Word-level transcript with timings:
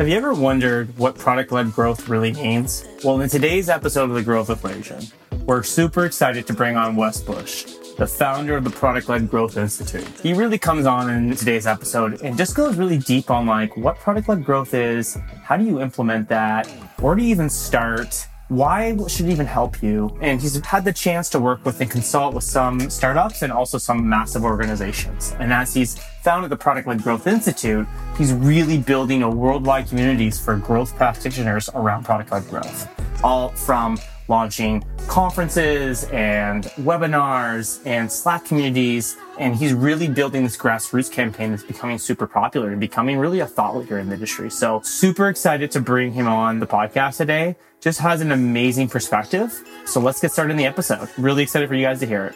Have 0.00 0.08
you 0.08 0.16
ever 0.16 0.32
wondered 0.32 0.96
what 0.96 1.18
product 1.18 1.52
led 1.52 1.74
growth 1.74 2.08
really 2.08 2.32
means? 2.32 2.88
Well, 3.04 3.20
in 3.20 3.28
today's 3.28 3.68
episode 3.68 4.08
of 4.08 4.16
The 4.16 4.22
Growth 4.22 4.48
Equation, 4.48 5.02
we're 5.44 5.62
super 5.62 6.06
excited 6.06 6.46
to 6.46 6.54
bring 6.54 6.74
on 6.74 6.96
Wes 6.96 7.20
Bush, 7.20 7.64
the 7.98 8.06
founder 8.06 8.56
of 8.56 8.64
the 8.64 8.70
Product 8.70 9.10
Led 9.10 9.28
Growth 9.28 9.58
Institute. 9.58 10.08
He 10.22 10.32
really 10.32 10.56
comes 10.56 10.86
on 10.86 11.10
in 11.10 11.36
today's 11.36 11.66
episode 11.66 12.22
and 12.22 12.38
just 12.38 12.56
goes 12.56 12.76
really 12.76 12.96
deep 12.96 13.30
on 13.30 13.44
like 13.46 13.76
what 13.76 13.98
product 13.98 14.30
led 14.30 14.42
growth 14.42 14.72
is, 14.72 15.18
how 15.42 15.58
do 15.58 15.66
you 15.66 15.82
implement 15.82 16.30
that, 16.30 16.66
where 16.98 17.14
do 17.14 17.22
you 17.22 17.28
even 17.28 17.50
start? 17.50 18.26
Why 18.50 18.96
should 19.06 19.26
it 19.26 19.30
even 19.30 19.46
help 19.46 19.80
you? 19.80 20.10
And 20.20 20.40
he's 20.40 20.62
had 20.66 20.84
the 20.84 20.92
chance 20.92 21.28
to 21.30 21.38
work 21.38 21.64
with 21.64 21.80
and 21.80 21.88
consult 21.88 22.34
with 22.34 22.42
some 22.42 22.90
startups 22.90 23.42
and 23.42 23.52
also 23.52 23.78
some 23.78 24.08
massive 24.08 24.44
organizations. 24.44 25.36
And 25.38 25.52
as 25.52 25.72
he's 25.72 25.96
founded 26.24 26.50
the 26.50 26.56
Product 26.56 26.88
Led 26.88 27.00
Growth 27.00 27.28
Institute, 27.28 27.86
he's 28.18 28.32
really 28.32 28.76
building 28.76 29.22
a 29.22 29.30
worldwide 29.30 29.86
communities 29.86 30.44
for 30.44 30.56
growth 30.56 30.96
practitioners 30.96 31.70
around 31.76 32.04
product 32.04 32.32
led 32.32 32.48
growth. 32.48 32.88
All 33.22 33.50
from 33.50 34.00
launching 34.30 34.82
conferences 35.08 36.04
and 36.04 36.64
webinars 36.78 37.84
and 37.84 38.10
Slack 38.10 38.46
communities. 38.46 39.18
And 39.38 39.54
he's 39.54 39.74
really 39.74 40.08
building 40.08 40.44
this 40.44 40.56
grassroots 40.56 41.12
campaign 41.12 41.50
that's 41.50 41.64
becoming 41.64 41.98
super 41.98 42.26
popular 42.26 42.70
and 42.70 42.80
becoming 42.80 43.18
really 43.18 43.40
a 43.40 43.46
thought 43.46 43.76
leader 43.76 43.98
in 43.98 44.08
the 44.08 44.14
industry. 44.14 44.50
So 44.50 44.80
super 44.82 45.28
excited 45.28 45.70
to 45.72 45.80
bring 45.80 46.12
him 46.12 46.26
on 46.26 46.60
the 46.60 46.66
podcast 46.66 47.18
today. 47.18 47.56
Just 47.80 47.98
has 47.98 48.20
an 48.20 48.30
amazing 48.32 48.88
perspective. 48.88 49.62
So 49.84 50.00
let's 50.00 50.20
get 50.20 50.30
started 50.30 50.52
in 50.52 50.56
the 50.56 50.66
episode. 50.66 51.08
Really 51.18 51.42
excited 51.42 51.68
for 51.68 51.74
you 51.74 51.84
guys 51.84 52.00
to 52.00 52.06
hear 52.06 52.26
it. 52.26 52.34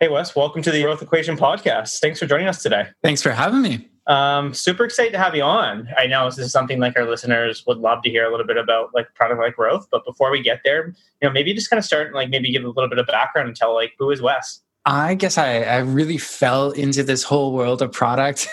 Hey, 0.00 0.08
Wes, 0.08 0.36
welcome 0.36 0.60
to 0.60 0.70
the 0.70 0.82
Growth 0.82 1.00
Equation 1.00 1.38
podcast. 1.38 2.00
Thanks 2.00 2.18
for 2.18 2.26
joining 2.26 2.48
us 2.48 2.62
today. 2.62 2.88
Thanks 3.02 3.22
for 3.22 3.30
having 3.30 3.62
me. 3.62 3.88
Um, 4.06 4.54
super 4.54 4.84
excited 4.84 5.12
to 5.12 5.18
have 5.18 5.34
you 5.34 5.42
on. 5.42 5.88
I 5.98 6.06
know 6.06 6.26
this 6.26 6.38
is 6.38 6.52
something 6.52 6.78
like 6.78 6.96
our 6.96 7.04
listeners 7.04 7.64
would 7.66 7.78
love 7.78 8.02
to 8.02 8.10
hear 8.10 8.24
a 8.24 8.30
little 8.30 8.46
bit 8.46 8.56
about 8.56 8.94
like 8.94 9.12
product 9.14 9.40
like 9.40 9.56
growth. 9.56 9.88
But 9.90 10.04
before 10.04 10.30
we 10.30 10.42
get 10.42 10.60
there, 10.64 10.94
you 11.20 11.28
know, 11.28 11.30
maybe 11.30 11.52
just 11.52 11.70
kind 11.70 11.78
of 11.78 11.84
start 11.84 12.14
like 12.14 12.30
maybe 12.30 12.52
give 12.52 12.64
a 12.64 12.68
little 12.68 12.88
bit 12.88 12.98
of 12.98 13.06
background 13.06 13.48
and 13.48 13.56
tell 13.56 13.74
like 13.74 13.94
who 13.98 14.10
is 14.10 14.22
Wes? 14.22 14.62
I 14.84 15.14
guess 15.14 15.36
I, 15.36 15.62
I 15.62 15.78
really 15.78 16.18
fell 16.18 16.70
into 16.70 17.02
this 17.02 17.24
whole 17.24 17.52
world 17.52 17.82
of 17.82 17.90
product. 17.90 18.48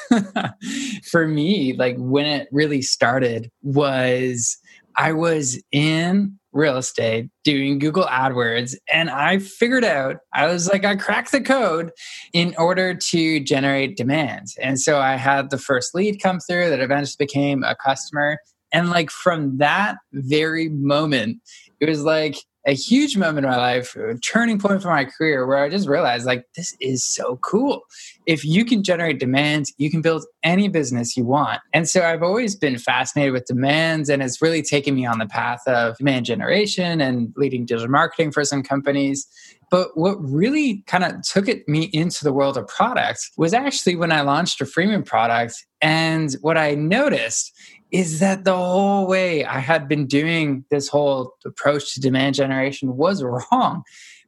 For 1.12 1.28
me, 1.28 1.74
like 1.74 1.96
when 2.00 2.26
it 2.26 2.48
really 2.52 2.81
started 2.81 3.52
was 3.62 4.58
I 4.96 5.14
was 5.14 5.62
in 5.72 6.40
real 6.54 6.78
estate 6.78 7.30
doing 7.44 7.80
Google 7.80 8.06
AdWords. 8.06 8.76
And 8.92 9.09
I 9.09 9.40
figured 9.40 9.84
out, 9.84 10.18
I 10.34 10.48
was 10.48 10.70
like, 10.70 10.86
I 10.86 10.96
cracked 10.96 11.32
the 11.32 11.42
code 11.42 11.92
in 12.32 12.56
order 12.58 12.94
to 12.94 13.40
generate 13.40 13.98
demands. 13.98 14.56
And 14.62 14.80
so 14.80 15.00
I 15.00 15.16
had 15.16 15.50
the 15.50 15.58
first 15.58 15.94
lead 15.94 16.22
come 16.22 16.40
through 16.40 16.70
that 16.70 16.80
eventually 16.80 17.16
became 17.20 17.64
a 17.64 17.76
customer. 17.76 18.38
And 18.72 18.90
like 18.90 19.09
from 19.09 19.58
that 19.58 19.98
very 20.14 20.70
moment, 20.70 21.38
it 21.80 21.90
was 21.90 22.04
like, 22.04 22.38
a 22.66 22.73
huge 22.73 23.17
moment 23.17 23.45
in 23.45 23.52
my 23.52 23.58
life, 23.58 23.95
a 23.95 24.17
turning 24.19 24.58
point 24.58 24.81
for 24.81 24.89
my 24.89 25.06
career 25.06 25.45
where 25.45 25.64
I 25.64 25.69
just 25.69 25.88
realized 25.88 26.25
like 26.25 26.45
this 26.56 26.75
is 26.80 27.06
so 27.06 27.38
cool. 27.38 27.81
If 28.25 28.45
you 28.45 28.64
can 28.64 28.83
generate 28.83 29.19
demands, 29.19 29.73
you 29.78 29.92
can 29.92 30.02
build 30.02 30.25
any 30.44 30.69
business 30.69 31.17
you 31.17 31.25
want. 31.25 31.61
And 31.73 31.89
so 31.89 32.03
I've 32.03 32.23
always 32.23 32.56
been 32.56 32.78
fascinated 32.78 33.34
with 33.34 33.45
demands 33.45 34.09
and 34.09 34.23
it's 34.23 34.41
really 34.41 34.61
taken 34.61 34.95
me 34.95 35.06
on 35.06 35.19
the 35.19 35.25
path 35.25 35.61
of 35.67 35.97
demand 35.97 36.25
generation 36.25 37.02
and 37.02 37.34
leading 37.36 37.66
digital 37.66 37.91
marketing 37.91 38.31
for 38.31 38.45
some 38.45 38.64
companies. 38.64 39.28
But 39.69 39.97
what 39.97 40.23
really 40.23 40.84
kind 40.88 41.03
of 41.03 41.22
took 41.23 41.47
it 41.47 41.67
me 41.67 41.89
into 41.94 42.23
the 42.23 42.31
world 42.31 42.58
of 42.58 42.67
products 42.67 43.31
was 43.38 43.53
actually 43.53 43.95
when 43.95 44.11
I 44.11 44.22
launched 44.22 44.61
a 44.61 44.66
freemium 44.66 45.06
product. 45.06 45.66
And 45.81 46.31
what 46.41 46.57
I 46.57 46.75
noticed 46.75 47.52
is 47.94 48.20
that 48.20 48.44
the 48.44 48.58
whole 48.58 49.06
way 49.06 49.46
I 49.46 49.59
had 49.59 49.88
been 49.88 50.08
doing 50.08 50.66
this 50.72 50.88
whole 50.88 51.36
approach 51.46 51.94
to 51.94 52.02
demand 52.02 52.34
generation 52.34 52.98
was 52.98 53.24
wrong. 53.24 53.84